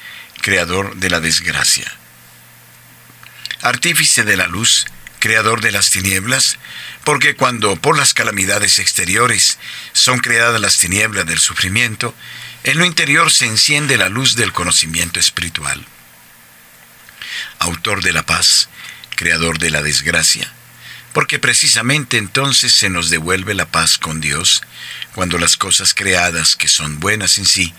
creador 0.41 0.95
de 0.95 1.09
la 1.09 1.19
desgracia. 1.19 1.91
Artífice 3.61 4.23
de 4.23 4.37
la 4.37 4.47
luz, 4.47 4.85
creador 5.19 5.61
de 5.61 5.71
las 5.71 5.89
tinieblas, 5.89 6.57
porque 7.03 7.35
cuando 7.35 7.75
por 7.75 7.97
las 7.97 8.13
calamidades 8.13 8.79
exteriores 8.79 9.57
son 9.93 10.19
creadas 10.19 10.61
las 10.61 10.77
tinieblas 10.77 11.25
del 11.25 11.39
sufrimiento, 11.39 12.13
en 12.63 12.77
lo 12.77 12.85
interior 12.85 13.31
se 13.31 13.45
enciende 13.45 13.97
la 13.97 14.09
luz 14.09 14.35
del 14.35 14.53
conocimiento 14.53 15.19
espiritual. 15.19 15.85
Autor 17.59 18.03
de 18.03 18.13
la 18.13 18.23
paz, 18.23 18.69
creador 19.15 19.59
de 19.59 19.69
la 19.69 19.81
desgracia, 19.81 20.51
porque 21.13 21.39
precisamente 21.39 22.17
entonces 22.17 22.73
se 22.73 22.89
nos 22.89 23.09
devuelve 23.09 23.53
la 23.53 23.65
paz 23.65 23.97
con 23.97 24.21
Dios, 24.21 24.61
cuando 25.13 25.37
las 25.37 25.57
cosas 25.57 25.93
creadas 25.93 26.55
que 26.55 26.67
son 26.67 26.99
buenas 26.99 27.37
en 27.37 27.45
sí, 27.45 27.73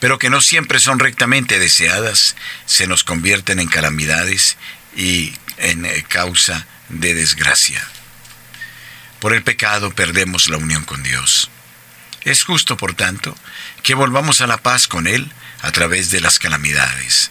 pero 0.00 0.18
que 0.18 0.30
no 0.30 0.40
siempre 0.40 0.80
son 0.80 0.98
rectamente 0.98 1.58
deseadas, 1.58 2.36
se 2.64 2.86
nos 2.86 3.04
convierten 3.04 3.60
en 3.60 3.68
calamidades 3.68 4.56
y 4.96 5.34
en 5.58 5.84
eh, 5.84 6.04
causa 6.08 6.66
de 6.88 7.14
desgracia. 7.14 7.86
Por 9.20 9.34
el 9.34 9.42
pecado 9.42 9.90
perdemos 9.94 10.48
la 10.48 10.56
unión 10.56 10.84
con 10.84 11.02
Dios. 11.02 11.50
Es 12.22 12.44
justo, 12.44 12.76
por 12.76 12.94
tanto, 12.94 13.36
que 13.82 13.94
volvamos 13.94 14.40
a 14.40 14.46
la 14.46 14.56
paz 14.56 14.88
con 14.88 15.06
Él 15.06 15.30
a 15.60 15.72
través 15.72 16.10
de 16.10 16.20
las 16.20 16.38
calamidades. 16.38 17.30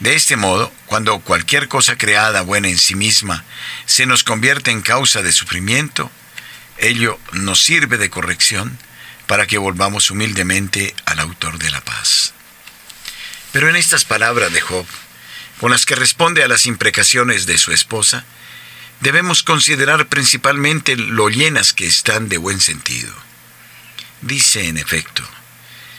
De 0.00 0.14
este 0.14 0.36
modo, 0.36 0.72
cuando 0.86 1.20
cualquier 1.20 1.68
cosa 1.68 1.96
creada 1.96 2.40
buena 2.40 2.68
en 2.68 2.78
sí 2.78 2.94
misma 2.94 3.44
se 3.84 4.06
nos 4.06 4.24
convierte 4.24 4.70
en 4.70 4.80
causa 4.80 5.20
de 5.20 5.30
sufrimiento, 5.30 6.10
ello 6.78 7.18
nos 7.32 7.62
sirve 7.62 7.98
de 7.98 8.08
corrección 8.08 8.78
para 9.26 9.46
que 9.46 9.58
volvamos 9.58 10.10
humildemente 10.10 10.94
al 11.04 11.20
autor 11.20 11.58
de 11.58 11.70
la 11.70 11.82
paz. 11.82 12.32
Pero 13.52 13.68
en 13.68 13.76
estas 13.76 14.06
palabras 14.06 14.50
de 14.52 14.62
Job, 14.62 14.86
con 15.60 15.70
las 15.70 15.84
que 15.84 15.94
responde 15.94 16.42
a 16.42 16.48
las 16.48 16.64
imprecaciones 16.64 17.44
de 17.44 17.58
su 17.58 17.70
esposa, 17.70 18.24
debemos 19.00 19.42
considerar 19.42 20.08
principalmente 20.08 20.96
lo 20.96 21.28
llenas 21.28 21.74
que 21.74 21.86
están 21.86 22.30
de 22.30 22.38
buen 22.38 22.60
sentido. 22.60 23.12
Dice 24.22 24.66
en 24.66 24.78
efecto, 24.78 25.22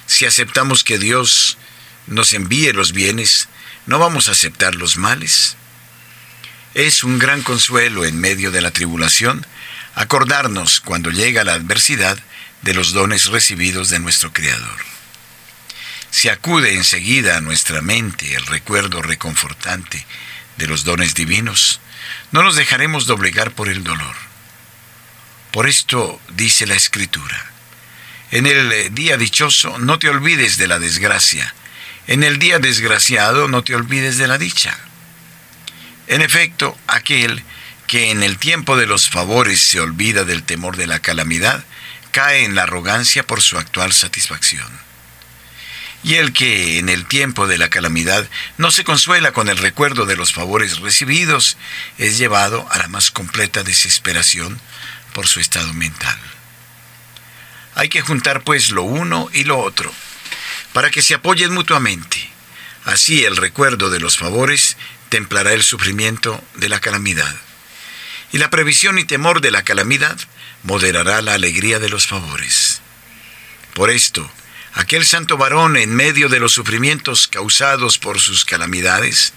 si 0.08 0.26
aceptamos 0.26 0.84
que 0.84 0.98
Dios 0.98 1.60
nos 2.08 2.34
envíe 2.34 2.74
los 2.74 2.94
bienes, 2.94 3.48
¿no 3.92 4.00
vamos 4.00 4.30
a 4.30 4.32
aceptar 4.32 4.76
los 4.76 4.96
males? 4.96 5.58
Es 6.74 7.04
un 7.04 7.20
gran 7.20 7.42
consuelo 7.42 8.06
en 8.06 8.18
medio 8.18 8.50
de 8.50 8.62
la 8.62 8.72
tribulación 8.72 9.46
acordarnos 9.96 10.80
cuando 10.80 11.12
llega 11.12 11.44
la 11.44 11.56
adversidad 11.56 12.18
de 12.62 12.74
los 12.74 12.94
dones 12.94 13.26
recibidos 13.26 13.90
de 13.90 14.00
nuestro 14.00 14.32
Creador. 14.32 14.80
Si 16.10 16.30
acude 16.30 16.78
enseguida 16.78 17.36
a 17.36 17.42
nuestra 17.42 17.82
mente 17.82 18.34
el 18.34 18.46
recuerdo 18.46 19.02
reconfortante 19.02 20.06
de 20.56 20.68
los 20.68 20.86
dones 20.86 21.14
divinos, 21.14 21.82
no 22.32 22.44
nos 22.44 22.56
dejaremos 22.56 23.08
doblegar 23.08 23.52
por 23.52 23.68
el 23.68 23.84
dolor. 23.84 24.16
Por 25.52 25.68
esto 25.68 26.22
dice 26.30 26.66
la 26.66 26.76
Escritura, 26.76 27.52
en 28.32 28.46
el 28.48 28.96
día 28.96 29.18
dichoso 29.18 29.78
no 29.80 30.00
te 30.00 30.08
olvides 30.08 30.56
de 30.56 30.68
la 30.68 30.80
desgracia, 30.80 31.54
en 32.12 32.24
el 32.24 32.40
día 32.40 32.60
desgraciado 32.60 33.48
no 33.48 33.64
te 33.64 33.74
olvides 33.74 34.18
de 34.18 34.28
la 34.28 34.38
dicha. 34.38 34.78
En 36.08 36.22
efecto, 36.22 36.78
aquel 36.86 37.42
que 37.88 38.12
en 38.12 38.22
el 38.22 38.38
tiempo 38.38 38.76
de 38.76 38.86
los 38.86 39.08
favores 39.08 39.62
se 39.62 39.80
olvida 39.80 40.26
del 40.26 40.44
temor 40.44 40.76
de 40.76 40.88
la 40.88 41.00
calamidad, 41.00 41.64
cae 42.12 42.44
en 42.44 42.54
la 42.54 42.64
arrogancia 42.64 43.26
por 43.26 43.42
su 43.42 43.58
actual 43.58 43.94
satisfacción. 43.94 44.68
Y 46.04 46.16
el 46.16 46.34
que 46.34 46.80
en 46.80 46.90
el 46.90 47.06
tiempo 47.06 47.48
de 47.48 47.58
la 47.58 47.70
calamidad 47.70 48.28
no 48.58 48.72
se 48.72 48.84
consuela 48.84 49.32
con 49.32 49.48
el 49.48 49.58
recuerdo 49.58 50.06
de 50.06 50.18
los 50.18 50.34
favores 50.34 50.80
recibidos, 50.80 51.56
es 51.98 52.18
llevado 52.18 52.68
a 52.72 52.78
la 52.78 52.90
más 52.90 53.10
completa 53.12 53.64
desesperación 53.64 54.60
por 55.14 55.28
su 55.28 55.40
estado 55.40 55.72
mental. 55.72 56.20
Hay 57.76 57.88
que 57.88 58.02
juntar 58.02 58.44
pues 58.44 58.72
lo 58.72 58.84
uno 58.84 59.30
y 59.32 59.46
lo 59.46 59.60
otro, 59.60 59.94
para 60.74 60.90
que 60.92 61.02
se 61.02 61.14
apoyen 61.14 61.54
mutuamente. 61.54 62.30
Así 62.86 63.24
el 63.26 63.38
recuerdo 63.38 63.90
de 63.90 64.00
los 64.00 64.18
favores 64.18 64.78
templará 65.10 65.54
el 65.54 65.64
sufrimiento 65.64 66.44
de 66.56 66.70
la 66.70 66.80
calamidad. 66.80 67.36
Y 68.32 68.38
la 68.38 68.50
previsión 68.50 68.98
y 68.98 69.04
temor 69.04 69.42
de 69.42 69.52
la 69.52 69.64
calamidad 69.64 70.18
moderará 70.64 71.22
la 71.22 71.34
alegría 71.34 71.80
de 71.80 71.90
los 71.90 72.08
favores. 72.08 72.82
Por 73.74 73.90
esto, 73.90 74.30
aquel 74.74 75.06
santo 75.06 75.38
varón 75.38 75.76
en 75.78 75.94
medio 75.94 76.30
de 76.30 76.40
los 76.40 76.54
sufrimientos 76.54 77.28
causados 77.28 77.98
por 77.98 78.20
sus 78.20 78.46
calamidades, 78.46 79.34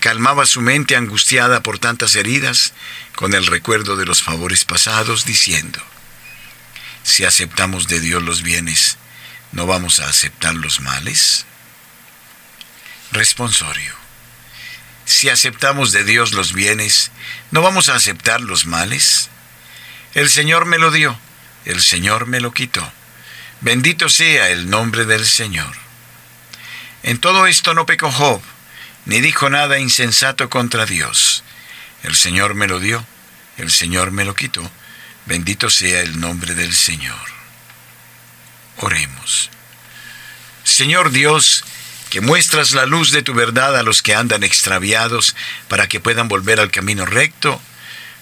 calmaba 0.00 0.46
su 0.46 0.60
mente 0.60 0.96
angustiada 0.96 1.62
por 1.62 1.78
tantas 1.78 2.16
heridas 2.16 2.72
con 3.14 3.34
el 3.34 3.46
recuerdo 3.46 3.96
de 3.96 4.04
los 4.04 4.22
favores 4.22 4.64
pasados, 4.64 5.24
diciendo, 5.24 5.80
si 7.02 7.24
aceptamos 7.24 7.86
de 7.86 8.00
Dios 8.00 8.22
los 8.22 8.42
bienes, 8.42 8.98
¿no 9.56 9.66
vamos 9.66 10.00
a 10.00 10.08
aceptar 10.08 10.54
los 10.54 10.80
males? 10.80 11.46
Responsorio. 13.10 13.94
Si 15.06 15.30
aceptamos 15.30 15.92
de 15.92 16.04
Dios 16.04 16.34
los 16.34 16.52
bienes, 16.52 17.10
¿no 17.52 17.62
vamos 17.62 17.88
a 17.88 17.94
aceptar 17.94 18.42
los 18.42 18.66
males? 18.66 19.30
El 20.12 20.28
Señor 20.28 20.66
me 20.66 20.78
lo 20.78 20.90
dio, 20.90 21.18
el 21.64 21.80
Señor 21.80 22.26
me 22.26 22.40
lo 22.40 22.52
quitó. 22.52 22.92
Bendito 23.62 24.10
sea 24.10 24.50
el 24.50 24.68
nombre 24.68 25.06
del 25.06 25.24
Señor. 25.24 25.74
En 27.02 27.16
todo 27.18 27.46
esto 27.46 27.72
no 27.72 27.86
pecó 27.86 28.12
Job, 28.12 28.42
ni 29.06 29.22
dijo 29.22 29.48
nada 29.48 29.78
insensato 29.78 30.50
contra 30.50 30.84
Dios. 30.84 31.44
El 32.02 32.14
Señor 32.14 32.54
me 32.54 32.68
lo 32.68 32.78
dio, 32.78 33.06
el 33.56 33.70
Señor 33.70 34.10
me 34.10 34.26
lo 34.26 34.34
quitó. 34.34 34.70
Bendito 35.24 35.70
sea 35.70 36.02
el 36.02 36.20
nombre 36.20 36.54
del 36.54 36.74
Señor. 36.74 37.35
Oremos. 38.78 39.50
Señor 40.64 41.10
Dios, 41.10 41.64
que 42.10 42.20
muestras 42.20 42.72
la 42.72 42.86
luz 42.86 43.10
de 43.10 43.22
tu 43.22 43.34
verdad 43.34 43.76
a 43.76 43.82
los 43.82 44.02
que 44.02 44.14
andan 44.14 44.42
extraviados 44.42 45.34
para 45.68 45.88
que 45.88 46.00
puedan 46.00 46.28
volver 46.28 46.60
al 46.60 46.70
camino 46.70 47.06
recto, 47.06 47.60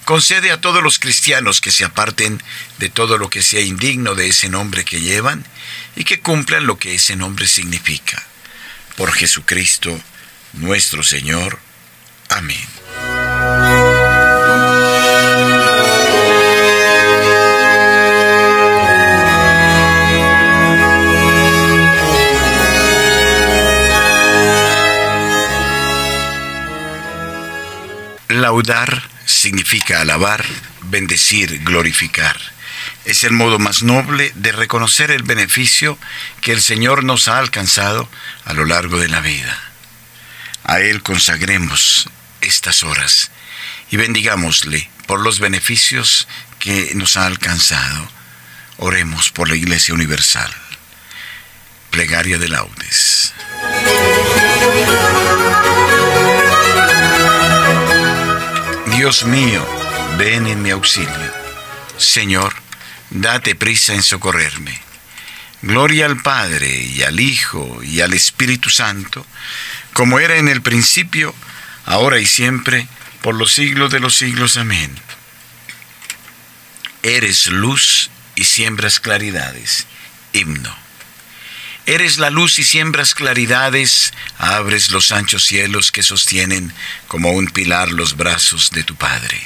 concede 0.05 0.51
a 0.51 0.61
todos 0.61 0.83
los 0.83 0.99
cristianos 0.99 1.59
que 1.59 1.71
se 1.71 1.83
aparten 1.83 2.41
de 2.77 2.89
todo 2.89 3.17
lo 3.17 3.29
que 3.29 3.41
sea 3.41 3.61
indigno 3.61 4.15
de 4.15 4.27
ese 4.27 4.49
nombre 4.49 4.85
que 4.85 5.01
llevan 5.01 5.45
y 5.95 6.03
que 6.03 6.19
cumplan 6.19 6.67
lo 6.67 6.77
que 6.77 6.95
ese 6.95 7.15
nombre 7.15 7.47
significa. 7.47 8.23
Por 8.95 9.11
Jesucristo, 9.11 9.99
nuestro 10.53 11.03
Señor. 11.03 11.59
Amén. 12.29 12.84
Laudar 28.45 29.01
significa 29.25 30.01
alabar, 30.01 30.45
bendecir, 30.83 31.63
glorificar. 31.63 32.39
Es 33.03 33.23
el 33.23 33.31
modo 33.31 33.57
más 33.57 33.81
noble 33.81 34.31
de 34.35 34.51
reconocer 34.51 35.09
el 35.09 35.23
beneficio 35.23 35.97
que 36.41 36.51
el 36.51 36.61
Señor 36.61 37.03
nos 37.03 37.27
ha 37.27 37.39
alcanzado 37.39 38.07
a 38.43 38.53
lo 38.53 38.65
largo 38.65 38.99
de 38.99 39.07
la 39.07 39.19
vida. 39.19 39.59
A 40.63 40.79
Él 40.79 41.01
consagremos 41.01 42.07
estas 42.41 42.83
horas 42.83 43.31
y 43.89 43.97
bendigámosle 43.97 44.91
por 45.07 45.21
los 45.21 45.39
beneficios 45.39 46.27
que 46.59 46.91
nos 46.93 47.17
ha 47.17 47.25
alcanzado. 47.25 48.07
Oremos 48.77 49.31
por 49.31 49.49
la 49.49 49.55
Iglesia 49.55 49.95
Universal. 49.95 50.53
Plegaria 51.89 52.37
de 52.37 52.49
laudes. 52.49 53.33
Dios 59.05 59.23
mío, 59.25 59.63
ven 60.17 60.47
en 60.47 60.63
mi 60.63 60.71
auxilio. 60.71 61.31
Señor, 61.95 62.55
date 63.11 63.53
prisa 63.53 63.93
en 63.93 64.01
socorrerme. 64.01 64.81
Gloria 65.61 66.07
al 66.07 66.23
Padre 66.23 66.81
y 66.81 67.03
al 67.03 67.19
Hijo 67.19 67.83
y 67.83 68.01
al 68.01 68.13
Espíritu 68.15 68.71
Santo, 68.71 69.23
como 69.93 70.17
era 70.17 70.37
en 70.37 70.47
el 70.47 70.63
principio, 70.63 71.35
ahora 71.85 72.17
y 72.17 72.25
siempre, 72.25 72.87
por 73.21 73.35
los 73.35 73.53
siglos 73.53 73.91
de 73.91 73.99
los 73.99 74.15
siglos. 74.15 74.57
Amén. 74.57 74.91
Eres 77.03 77.45
luz 77.45 78.09
y 78.33 78.45
siembras 78.45 78.99
claridades. 78.99 79.85
Himno. 80.33 80.84
Eres 81.87 82.17
la 82.17 82.31
luz 82.31 82.57
y 82.57 82.63
siembras 82.63 83.13
claridades, 83.13 84.11
abres 84.39 84.89
los 84.89 85.11
anchos 85.11 85.45
cielos 85.45 85.91
que 85.91 86.01
sostienen 86.01 86.73
como 87.07 87.31
un 87.31 87.47
pilar 87.47 87.91
los 87.91 88.17
brazos 88.17 88.71
de 88.71 88.83
tu 88.83 88.95
Padre. 88.95 89.39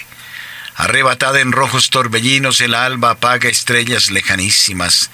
Arrebatada 0.76 1.42
en 1.42 1.52
rojos 1.52 1.90
torbellinos, 1.90 2.62
el 2.62 2.76
alba 2.76 3.12
apaga 3.12 3.50
estrellas 3.50 4.10
lejanísimas, 4.10 5.10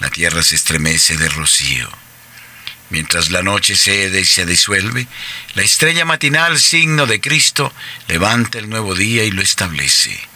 la 0.00 0.10
tierra 0.10 0.42
se 0.42 0.56
estremece 0.56 1.16
de 1.16 1.28
rocío. 1.28 1.88
Mientras 2.90 3.30
la 3.30 3.42
noche 3.42 3.76
cede 3.76 4.22
y 4.22 4.24
se 4.24 4.44
disuelve, 4.44 5.06
la 5.54 5.62
estrella 5.62 6.04
matinal, 6.04 6.58
signo 6.58 7.06
de 7.06 7.20
Cristo, 7.20 7.72
levanta 8.08 8.58
el 8.58 8.68
nuevo 8.68 8.96
día 8.96 9.22
y 9.22 9.30
lo 9.30 9.42
establece. 9.42 10.33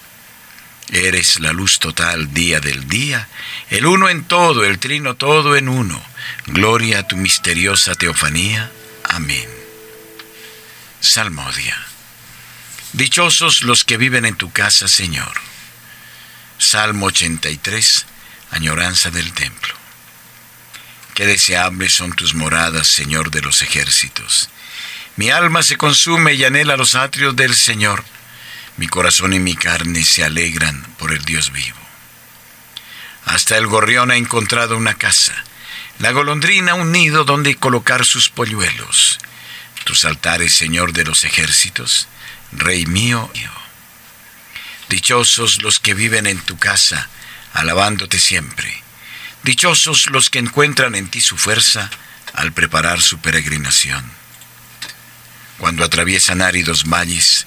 Eres 0.90 1.40
la 1.40 1.53
luz 1.53 1.79
total 1.79 2.33
día 2.33 2.61
del 2.61 2.88
día, 2.88 3.29
el 3.68 3.85
uno 3.85 4.09
en 4.09 4.24
todo, 4.24 4.64
el 4.64 4.79
trino 4.79 5.16
todo 5.16 5.57
en 5.57 5.68
uno. 5.68 6.03
Gloria 6.46 7.01
a 7.01 7.07
tu 7.07 7.16
misteriosa 7.16 7.94
teofanía. 7.94 8.70
Amén. 9.05 9.48
Salmodia. 11.01 11.77
Dichosos 12.94 13.62
los 13.62 13.85
que 13.85 13.98
viven 13.98 14.24
en 14.24 14.37
tu 14.37 14.51
casa, 14.51 14.88
Señor. 14.88 15.33
Salmo 16.59 17.07
83, 17.07 18.07
añoranza 18.51 19.11
del 19.11 19.33
templo. 19.33 19.74
Qué 21.14 21.27
deseables 21.27 21.92
son 21.92 22.12
tus 22.12 22.35
moradas, 22.35 22.88
Señor 22.88 23.31
de 23.31 23.42
los 23.42 23.61
ejércitos. 23.62 24.48
Mi 25.16 25.31
alma 25.31 25.62
se 25.62 25.77
consume 25.77 26.35
y 26.35 26.44
anhela 26.44 26.77
los 26.77 26.94
atrios 26.94 27.37
del 27.37 27.55
Señor. 27.55 28.05
Mi 28.79 28.88
corazón 28.88 29.35
y 29.35 29.38
mi 29.38 29.55
carne 29.55 30.05
se 30.05 30.25
alegran 30.25 30.83
por 30.99 31.12
el 31.12 31.25
Dios 31.25 31.53
vivo. 31.53 31.79
Hasta 33.27 33.59
el 33.59 33.67
gorrión 33.67 34.11
ha 34.11 34.17
encontrado 34.17 34.77
una 34.77 34.95
casa, 34.95 35.35
la 35.99 36.12
golondrina 36.12 36.75
un 36.75 36.91
nido 36.91 37.25
donde 37.25 37.57
colocar 37.57 38.07
sus 38.07 38.31
polluelos. 38.31 39.19
Tus 39.85 40.05
altares, 40.05 40.55
Señor 40.55 40.93
de 40.93 41.05
los 41.05 41.25
ejércitos, 41.25 42.09
Rey 42.53 42.87
mío. 42.87 43.31
Dichosos 44.88 45.62
los 45.62 45.79
que 45.79 45.93
viven 45.93 46.27
en 46.27 46.41
tu 46.41 46.59
casa, 46.59 47.09
alabándote 47.53 48.19
siempre 48.19 48.83
Dichosos 49.43 50.11
los 50.11 50.31
que 50.31 50.38
encuentran 50.41 50.95
en 50.95 51.09
ti 51.09 51.21
su 51.21 51.37
fuerza 51.37 51.91
al 52.35 52.53
preparar 52.53 53.01
su 53.01 53.19
peregrinación. 53.19 54.05
Cuando 55.59 55.85
atraviesan 55.85 56.43
áridos 56.43 56.85
valles, 56.85 57.47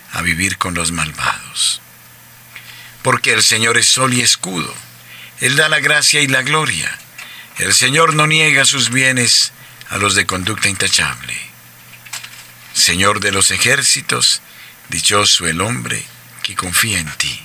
a 0.11 0.21
vivir 0.21 0.57
con 0.57 0.73
los 0.73 0.91
malvados. 0.91 1.81
Porque 3.01 3.33
el 3.33 3.43
Señor 3.43 3.77
es 3.77 3.87
sol 3.87 4.13
y 4.13 4.21
escudo, 4.21 4.73
Él 5.39 5.55
da 5.55 5.69
la 5.69 5.79
gracia 5.79 6.21
y 6.21 6.27
la 6.27 6.41
gloria. 6.43 6.97
El 7.57 7.73
Señor 7.73 8.13
no 8.15 8.27
niega 8.27 8.65
sus 8.65 8.89
bienes 8.89 9.51
a 9.89 9.97
los 9.97 10.15
de 10.15 10.25
conducta 10.25 10.69
intachable. 10.69 11.35
Señor 12.73 13.19
de 13.19 13.31
los 13.31 13.51
ejércitos, 13.51 14.41
dichoso 14.89 15.47
el 15.47 15.61
hombre 15.61 16.03
que 16.43 16.55
confía 16.55 16.99
en 16.99 17.11
ti. 17.17 17.41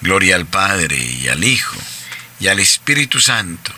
Gloria 0.00 0.36
al 0.36 0.46
Padre 0.46 0.96
y 0.96 1.28
al 1.28 1.44
Hijo 1.44 1.76
y 2.40 2.48
al 2.48 2.60
Espíritu 2.60 3.20
Santo, 3.20 3.72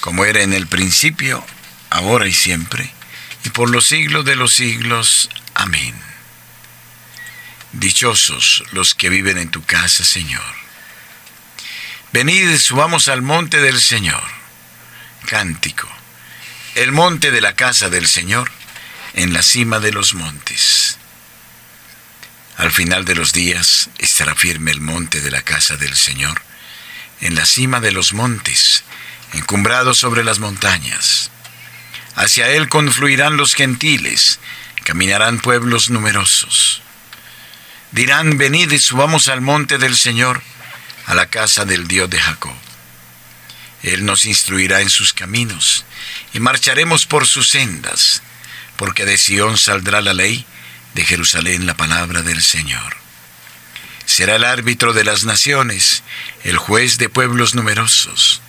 como 0.00 0.24
era 0.24 0.42
en 0.42 0.52
el 0.52 0.66
principio, 0.66 1.44
ahora 1.90 2.26
y 2.26 2.32
siempre, 2.32 2.90
y 3.44 3.50
por 3.50 3.70
los 3.70 3.86
siglos 3.86 4.24
de 4.24 4.36
los 4.36 4.52
siglos. 4.52 5.28
Amén. 5.54 6.11
Dichosos 7.72 8.64
los 8.72 8.94
que 8.94 9.08
viven 9.08 9.38
en 9.38 9.50
tu 9.50 9.64
casa, 9.64 10.04
Señor. 10.04 10.42
Venid, 12.12 12.58
subamos 12.58 13.08
al 13.08 13.22
monte 13.22 13.60
del 13.62 13.80
Señor. 13.80 14.22
Cántico. 15.26 15.88
El 16.74 16.92
monte 16.92 17.30
de 17.30 17.40
la 17.40 17.54
casa 17.54 17.88
del 17.88 18.06
Señor, 18.06 18.50
en 19.14 19.32
la 19.32 19.42
cima 19.42 19.80
de 19.80 19.92
los 19.92 20.12
montes. 20.12 20.98
Al 22.58 22.70
final 22.70 23.06
de 23.06 23.14
los 23.14 23.32
días 23.32 23.88
estará 23.98 24.34
firme 24.34 24.70
el 24.70 24.80
monte 24.80 25.22
de 25.22 25.30
la 25.30 25.42
casa 25.42 25.76
del 25.76 25.96
Señor, 25.96 26.42
en 27.20 27.34
la 27.34 27.46
cima 27.46 27.80
de 27.80 27.92
los 27.92 28.12
montes, 28.12 28.84
encumbrado 29.32 29.94
sobre 29.94 30.24
las 30.24 30.38
montañas. 30.38 31.30
Hacia 32.14 32.48
él 32.50 32.68
confluirán 32.68 33.38
los 33.38 33.54
gentiles, 33.54 34.38
caminarán 34.84 35.40
pueblos 35.40 35.88
numerosos. 35.88 36.82
Dirán, 37.92 38.38
venid 38.38 38.72
y 38.72 38.78
subamos 38.78 39.28
al 39.28 39.42
monte 39.42 39.76
del 39.76 39.96
Señor, 39.96 40.42
a 41.06 41.14
la 41.14 41.26
casa 41.26 41.66
del 41.66 41.86
Dios 41.86 42.08
de 42.08 42.18
Jacob. 42.18 42.54
Él 43.82 44.06
nos 44.06 44.24
instruirá 44.24 44.80
en 44.80 44.88
sus 44.88 45.12
caminos, 45.12 45.84
y 46.32 46.40
marcharemos 46.40 47.04
por 47.04 47.26
sus 47.26 47.50
sendas, 47.50 48.22
porque 48.76 49.04
de 49.04 49.18
Sión 49.18 49.58
saldrá 49.58 50.00
la 50.00 50.14
ley, 50.14 50.46
de 50.94 51.04
Jerusalén 51.04 51.66
la 51.66 51.76
palabra 51.76 52.22
del 52.22 52.42
Señor. 52.42 52.96
Será 54.06 54.36
el 54.36 54.44
árbitro 54.44 54.94
de 54.94 55.04
las 55.04 55.24
naciones, 55.24 56.02
el 56.44 56.56
juez 56.56 56.96
de 56.98 57.08
pueblos 57.08 57.54
numerosos. 57.54 58.40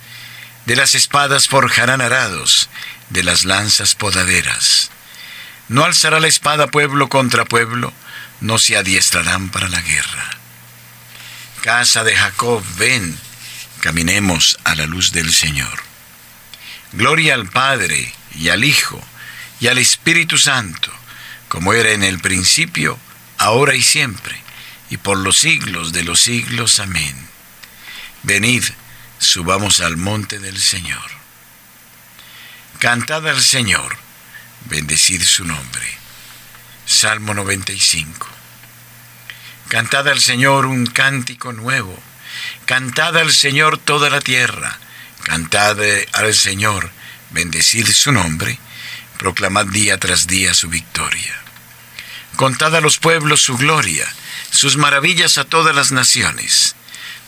De 0.66 0.76
las 0.76 0.94
espadas 0.94 1.48
forjarán 1.48 2.00
arados, 2.00 2.70
de 3.10 3.22
las 3.22 3.44
lanzas 3.44 3.94
podaderas. 3.94 4.90
No 5.68 5.84
alzará 5.84 6.20
la 6.20 6.28
espada 6.28 6.66
pueblo 6.66 7.08
contra 7.08 7.44
pueblo, 7.44 7.92
no 8.40 8.58
se 8.58 8.76
adiestrarán 8.76 9.48
para 9.48 9.68
la 9.68 9.80
guerra. 9.80 10.30
Casa 11.62 12.04
de 12.04 12.14
Jacob, 12.14 12.62
ven, 12.76 13.18
caminemos 13.80 14.58
a 14.64 14.74
la 14.74 14.86
luz 14.86 15.12
del 15.12 15.32
Señor. 15.32 15.82
Gloria 16.92 17.34
al 17.34 17.48
Padre 17.48 18.14
y 18.34 18.50
al 18.50 18.64
Hijo 18.64 19.02
y 19.60 19.68
al 19.68 19.78
Espíritu 19.78 20.36
Santo, 20.36 20.92
como 21.48 21.72
era 21.72 21.92
en 21.92 22.02
el 22.04 22.18
principio, 22.18 22.98
ahora 23.38 23.74
y 23.74 23.82
siempre, 23.82 24.38
y 24.90 24.98
por 24.98 25.16
los 25.16 25.38
siglos 25.38 25.92
de 25.92 26.04
los 26.04 26.20
siglos. 26.20 26.78
Amén. 26.80 27.16
Venid, 28.22 28.64
subamos 29.18 29.80
al 29.80 29.96
monte 29.96 30.38
del 30.38 30.60
Señor. 30.60 31.10
Cantad 32.78 33.26
al 33.26 33.40
Señor, 33.40 33.96
bendecid 34.66 35.22
su 35.22 35.44
nombre. 35.44 35.86
Salmo 36.86 37.34
95. 37.34 38.28
Cantad 39.68 40.08
al 40.08 40.20
Señor 40.20 40.66
un 40.66 40.86
cántico 40.86 41.52
nuevo. 41.52 41.98
Cantad 42.66 43.16
al 43.16 43.32
Señor 43.32 43.78
toda 43.78 44.10
la 44.10 44.20
tierra. 44.20 44.78
Cantad 45.22 45.78
al 46.12 46.34
Señor, 46.34 46.90
bendecid 47.30 47.88
su 47.88 48.12
nombre. 48.12 48.58
Proclamad 49.18 49.66
día 49.66 49.98
tras 49.98 50.26
día 50.26 50.52
su 50.54 50.68
victoria. 50.68 51.40
Contad 52.36 52.74
a 52.74 52.80
los 52.80 52.98
pueblos 52.98 53.42
su 53.42 53.56
gloria, 53.56 54.06
sus 54.50 54.76
maravillas 54.76 55.38
a 55.38 55.44
todas 55.44 55.74
las 55.74 55.92
naciones, 55.92 56.74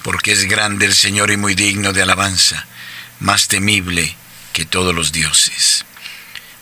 porque 0.03 0.33
es 0.33 0.44
grande 0.44 0.85
el 0.85 0.94
Señor 0.94 1.31
y 1.31 1.37
muy 1.37 1.55
digno 1.55 1.92
de 1.92 2.03
alabanza, 2.03 2.66
más 3.20 3.46
temible 3.46 4.16
que 4.53 4.64
todos 4.64 4.94
los 4.94 5.12
dioses. 5.12 5.87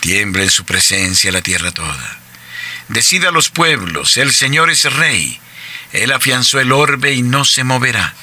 Tiembla 0.00 0.44
en 0.44 0.50
su 0.50 0.64
presencia 0.64 1.32
la 1.32 1.42
tierra 1.42 1.72
toda. 1.72 2.18
Decida 2.88 3.30
los 3.30 3.50
pueblos, 3.50 4.16
el 4.16 4.32
Señor 4.32 4.70
es 4.70 4.84
rey. 4.92 5.40
Él 5.92 6.12
afianzó 6.12 6.60
el 6.60 6.72
orbe 6.72 7.12
y 7.12 7.22
no 7.22 7.44
se 7.44 7.64
moverá. 7.64 8.14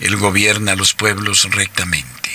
Él 0.00 0.16
gobierna 0.16 0.72
a 0.72 0.76
los 0.76 0.94
pueblos 0.94 1.44
rectamente. 1.50 2.30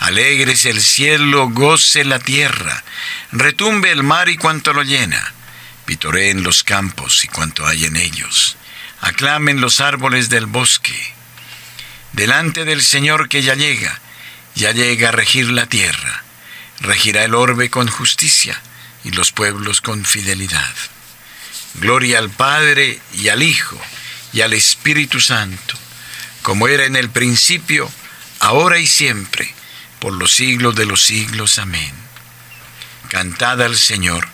Alegres 0.00 0.64
el 0.64 0.80
cielo, 0.80 1.48
goce 1.50 2.04
la 2.04 2.20
tierra, 2.20 2.84
retumbe 3.32 3.90
el 3.90 4.02
mar 4.02 4.28
y 4.28 4.36
cuanto 4.36 4.72
lo 4.72 4.84
llena, 4.84 5.34
pitoreen 5.86 6.44
los 6.44 6.62
campos 6.62 7.24
y 7.24 7.28
cuanto 7.28 7.66
hay 7.66 7.84
en 7.84 7.96
ellos, 7.96 8.56
aclamen 9.00 9.60
los 9.60 9.80
árboles 9.80 10.28
del 10.28 10.46
bosque 10.46 11.18
delante 12.12 12.64
del 12.64 12.82
Señor 12.82 13.28
que 13.28 13.42
ya 13.42 13.54
llega, 13.54 14.00
ya 14.54 14.72
llega 14.72 15.10
a 15.10 15.12
regir 15.12 15.50
la 15.50 15.66
tierra, 15.66 16.24
regirá 16.80 17.24
el 17.24 17.34
orbe 17.34 17.70
con 17.70 17.88
justicia 17.88 18.60
y 19.04 19.10
los 19.10 19.32
pueblos 19.32 19.80
con 19.80 20.04
fidelidad. 20.04 20.74
Gloria 21.74 22.18
al 22.18 22.30
Padre 22.30 23.00
y 23.14 23.28
al 23.28 23.42
Hijo 23.42 23.80
y 24.32 24.40
al 24.40 24.52
Espíritu 24.52 25.20
Santo, 25.20 25.76
como 26.42 26.68
era 26.68 26.86
en 26.86 26.96
el 26.96 27.10
principio, 27.10 27.90
ahora 28.40 28.78
y 28.78 28.86
siempre, 28.86 29.54
por 30.00 30.12
los 30.12 30.32
siglos 30.32 30.74
de 30.74 30.86
los 30.86 31.02
siglos. 31.02 31.58
Amén. 31.58 31.92
Cantad 33.08 33.62
al 33.62 33.76
Señor, 33.76 34.28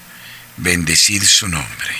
bendecid 0.56 1.22
su 1.22 1.48
nombre. 1.48 1.94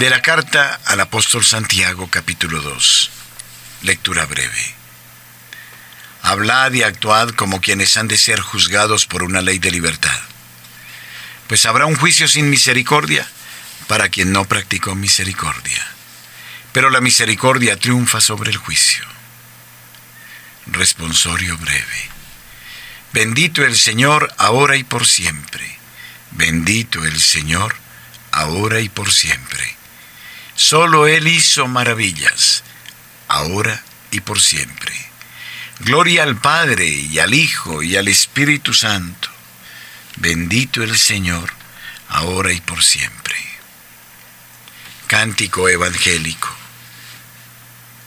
De 0.00 0.08
la 0.08 0.22
carta 0.22 0.80
al 0.86 0.98
apóstol 1.00 1.44
Santiago 1.44 2.08
capítulo 2.08 2.62
2. 2.62 3.10
Lectura 3.82 4.24
breve. 4.24 4.74
Hablad 6.22 6.72
y 6.72 6.82
actuad 6.82 7.28
como 7.32 7.60
quienes 7.60 7.98
han 7.98 8.08
de 8.08 8.16
ser 8.16 8.40
juzgados 8.40 9.04
por 9.04 9.22
una 9.22 9.42
ley 9.42 9.58
de 9.58 9.70
libertad. 9.70 10.18
Pues 11.48 11.66
habrá 11.66 11.84
un 11.84 11.96
juicio 11.96 12.28
sin 12.28 12.48
misericordia 12.48 13.28
para 13.88 14.08
quien 14.08 14.32
no 14.32 14.46
practicó 14.46 14.94
misericordia. 14.94 15.86
Pero 16.72 16.88
la 16.88 17.02
misericordia 17.02 17.76
triunfa 17.76 18.22
sobre 18.22 18.52
el 18.52 18.56
juicio. 18.56 19.04
Responsorio 20.64 21.58
breve. 21.58 22.08
Bendito 23.12 23.66
el 23.66 23.76
Señor 23.76 24.32
ahora 24.38 24.78
y 24.78 24.82
por 24.82 25.06
siempre. 25.06 25.78
Bendito 26.30 27.04
el 27.04 27.20
Señor 27.20 27.76
ahora 28.32 28.80
y 28.80 28.88
por 28.88 29.12
siempre. 29.12 29.79
Solo 30.60 31.06
Él 31.06 31.26
hizo 31.26 31.68
maravillas, 31.68 32.62
ahora 33.28 33.82
y 34.10 34.20
por 34.20 34.42
siempre. 34.42 34.94
Gloria 35.78 36.22
al 36.22 36.36
Padre 36.38 36.86
y 36.86 37.18
al 37.18 37.32
Hijo 37.32 37.82
y 37.82 37.96
al 37.96 38.08
Espíritu 38.08 38.74
Santo. 38.74 39.30
Bendito 40.16 40.82
el 40.82 40.98
Señor, 40.98 41.50
ahora 42.10 42.52
y 42.52 42.60
por 42.60 42.84
siempre. 42.84 43.36
Cántico 45.06 45.66
evangélico. 45.66 46.54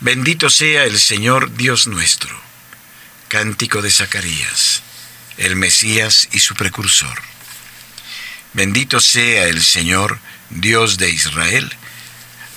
Bendito 0.02 0.52
sea 0.52 0.84
el 0.84 1.00
Señor 1.00 1.56
Dios 1.56 1.88
nuestro. 1.88 2.39
Cántico 3.30 3.82
de 3.82 3.89
Zacarías, 3.89 4.84
el 5.38 5.56
Mesías 5.56 6.30
y 6.32 6.39
su 6.39 6.54
precursor. 6.54 7.20
Bendito 8.54 9.00
sea 9.00 9.46
el 9.46 9.63
Señor 9.63 10.20
Dios 10.52 11.00
de 11.00 11.10
Israel, 11.10 11.76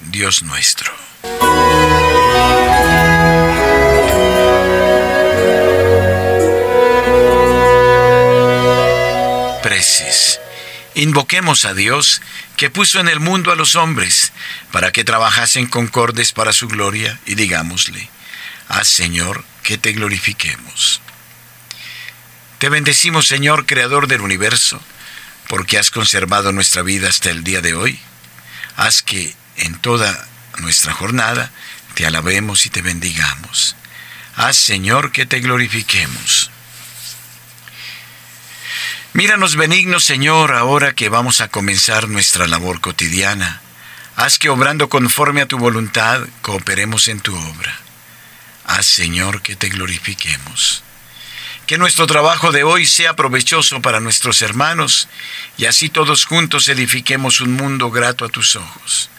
Dios 0.00 0.42
nuestro. 0.42 0.92
Preces. 9.62 10.40
Invoquemos 10.94 11.64
a 11.64 11.74
Dios 11.74 12.22
que 12.56 12.70
puso 12.70 13.00
en 13.00 13.08
el 13.08 13.20
mundo 13.20 13.50
a 13.52 13.56
los 13.56 13.74
hombres 13.74 14.32
para 14.72 14.92
que 14.92 15.04
trabajasen 15.04 15.66
concordes 15.66 16.32
para 16.32 16.52
su 16.52 16.68
gloria 16.68 17.18
y 17.26 17.34
digámosle, 17.34 18.08
haz 18.68 18.88
Señor 18.88 19.44
que 19.62 19.78
te 19.78 19.92
glorifiquemos. 19.92 21.00
Te 22.58 22.68
bendecimos 22.68 23.26
Señor, 23.26 23.66
Creador 23.66 24.06
del 24.06 24.20
universo, 24.20 24.80
porque 25.48 25.78
has 25.78 25.90
conservado 25.90 26.52
nuestra 26.52 26.82
vida 26.82 27.08
hasta 27.08 27.30
el 27.30 27.44
día 27.44 27.60
de 27.60 27.74
hoy. 27.74 27.98
Haz 28.76 29.02
que 29.02 29.34
en 29.58 29.78
toda 29.78 30.26
nuestra 30.58 30.92
jornada 30.92 31.50
te 31.94 32.06
alabemos 32.06 32.66
y 32.66 32.70
te 32.70 32.82
bendigamos. 32.82 33.76
Haz 34.36 34.56
Señor 34.56 35.10
que 35.10 35.26
te 35.26 35.40
glorifiquemos. 35.40 36.50
Míranos 39.14 39.56
benigno, 39.56 39.98
Señor, 39.98 40.54
ahora 40.54 40.94
que 40.94 41.08
vamos 41.08 41.40
a 41.40 41.48
comenzar 41.48 42.08
nuestra 42.08 42.46
labor 42.46 42.80
cotidiana. 42.80 43.60
Haz 44.14 44.38
que 44.38 44.48
obrando 44.48 44.88
conforme 44.88 45.40
a 45.40 45.46
tu 45.46 45.58
voluntad, 45.58 46.20
cooperemos 46.42 47.08
en 47.08 47.20
tu 47.20 47.36
obra. 47.36 47.80
Haz, 48.64 48.86
Señor, 48.86 49.42
que 49.42 49.56
te 49.56 49.70
glorifiquemos. 49.70 50.84
Que 51.66 51.78
nuestro 51.78 52.06
trabajo 52.06 52.52
de 52.52 52.64
hoy 52.64 52.86
sea 52.86 53.16
provechoso 53.16 53.82
para 53.82 53.98
nuestros 53.98 54.40
hermanos 54.42 55.08
y 55.56 55.66
así 55.66 55.88
todos 55.88 56.24
juntos 56.24 56.68
edifiquemos 56.68 57.40
un 57.40 57.54
mundo 57.54 57.90
grato 57.90 58.24
a 58.24 58.28
tus 58.28 58.56
ojos. 58.56 59.10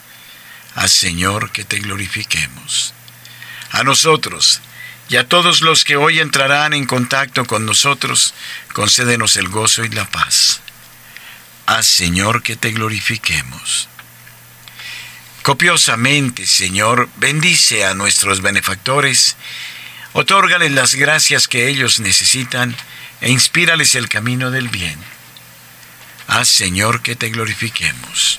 Señor, 0.88 1.50
que 1.52 1.64
te 1.64 1.78
glorifiquemos. 1.78 2.94
A 3.72 3.84
nosotros, 3.84 4.60
y 5.08 5.16
a 5.16 5.28
todos 5.28 5.60
los 5.60 5.84
que 5.84 5.96
hoy 5.96 6.20
entrarán 6.20 6.72
en 6.72 6.86
contacto 6.86 7.44
con 7.44 7.66
nosotros, 7.66 8.32
concédenos 8.72 9.36
el 9.36 9.48
gozo 9.48 9.84
y 9.84 9.88
la 9.88 10.08
paz. 10.08 10.60
Haz, 11.66 11.86
Señor, 11.86 12.42
que 12.42 12.56
te 12.56 12.70
glorifiquemos. 12.70 13.88
Copiosamente, 15.42 16.46
Señor, 16.46 17.08
bendice 17.16 17.84
a 17.84 17.94
nuestros 17.94 18.40
benefactores, 18.40 19.36
otórgales 20.12 20.70
las 20.70 20.94
gracias 20.94 21.48
que 21.48 21.68
ellos 21.68 21.98
necesitan 21.98 22.76
e 23.20 23.30
inspírales 23.30 23.94
el 23.94 24.08
camino 24.08 24.50
del 24.50 24.68
bien. 24.68 24.98
Haz, 26.28 26.48
Señor, 26.48 27.02
que 27.02 27.16
te 27.16 27.30
glorifiquemos. 27.30 28.38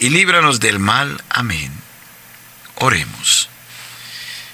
y 0.00 0.08
líbranos 0.08 0.58
del 0.58 0.80
mal. 0.80 1.22
Amén. 1.28 1.70
Oremos. 2.76 3.48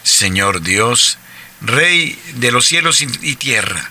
Señor 0.03 0.61
Dios, 0.61 1.19
Rey 1.63 2.21
de 2.35 2.53
los 2.53 2.67
cielos 2.67 3.01
y 3.01 3.37
tierra, 3.37 3.89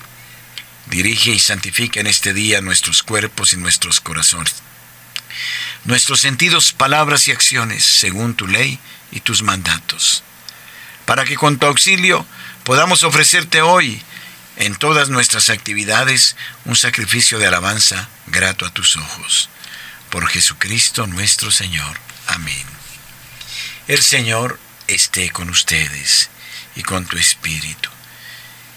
dirige 0.86 1.32
y 1.32 1.40
santifica 1.40 2.00
en 2.00 2.08
este 2.08 2.34
día 2.34 2.62
nuestros 2.62 3.02
cuerpos 3.02 3.54
y 3.54 3.58
nuestros 3.58 4.02
corazones, 4.02 4.56
nuestros 5.86 6.20
sentidos, 6.20 6.74
palabras 6.74 7.28
y 7.28 7.32
acciones, 7.32 7.84
según 7.84 8.36
tu 8.36 8.48
ley 8.48 8.80
y 9.12 9.22
tus 9.22 9.42
mandatos, 9.42 10.24
para 11.06 11.26
que 11.26 11.36
con 11.36 11.58
tu 11.58 11.66
auxilio 11.66 12.26
podamos 12.64 13.04
ofrecerte 13.04 13.62
hoy 13.62 14.02
en 14.58 14.76
todas 14.76 15.10
nuestras 15.10 15.50
actividades 15.50 16.36
un 16.66 16.76
sacrificio 16.76 17.40
de 17.40 17.48
alabanza 17.48 18.10
grato 18.28 18.66
a 18.66 18.74
tus 18.74 18.96
ojos. 18.96 19.50
Por 20.16 20.30
Jesucristo 20.30 21.08
nuestro 21.08 21.52
Señor. 21.52 22.00
Amén. 22.28 22.66
El 23.90 24.02
Señor 24.02 24.58
esté 24.88 25.30
con 25.30 25.50
ustedes 25.50 26.30
y 26.74 26.84
con 26.84 27.06
tu 27.06 27.18
espíritu. 27.18 27.90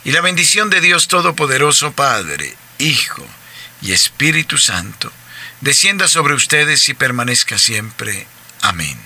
Y 0.03 0.11
la 0.11 0.21
bendición 0.21 0.69
de 0.69 0.81
Dios 0.81 1.07
Todopoderoso, 1.07 1.93
Padre, 1.93 2.57
Hijo 2.79 3.25
y 3.81 3.93
Espíritu 3.93 4.59
Santo, 4.59 5.13
descienda 5.61 6.09
sobre 6.09 6.35
ustedes 6.35 6.89
y 6.89 6.95
permanezca 6.95 7.57
siempre. 7.57 8.27
Amén. 8.61 8.99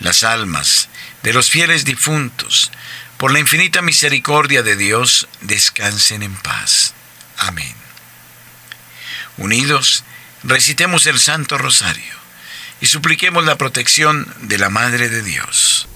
Las 0.00 0.22
almas 0.22 0.90
de 1.22 1.32
los 1.32 1.48
fieles 1.48 1.86
difuntos, 1.86 2.70
por 3.16 3.32
la 3.32 3.38
infinita 3.38 3.80
misericordia 3.80 4.62
de 4.62 4.76
Dios, 4.76 5.28
descansen 5.40 6.22
en 6.22 6.36
paz. 6.36 6.92
Amén. 7.38 7.74
Unidos, 9.38 10.04
recitemos 10.46 11.06
el 11.06 11.18
Santo 11.18 11.58
Rosario 11.58 12.14
y 12.80 12.86
supliquemos 12.86 13.44
la 13.44 13.56
protección 13.56 14.26
de 14.42 14.58
la 14.58 14.70
Madre 14.70 15.08
de 15.08 15.22
Dios. 15.22 15.88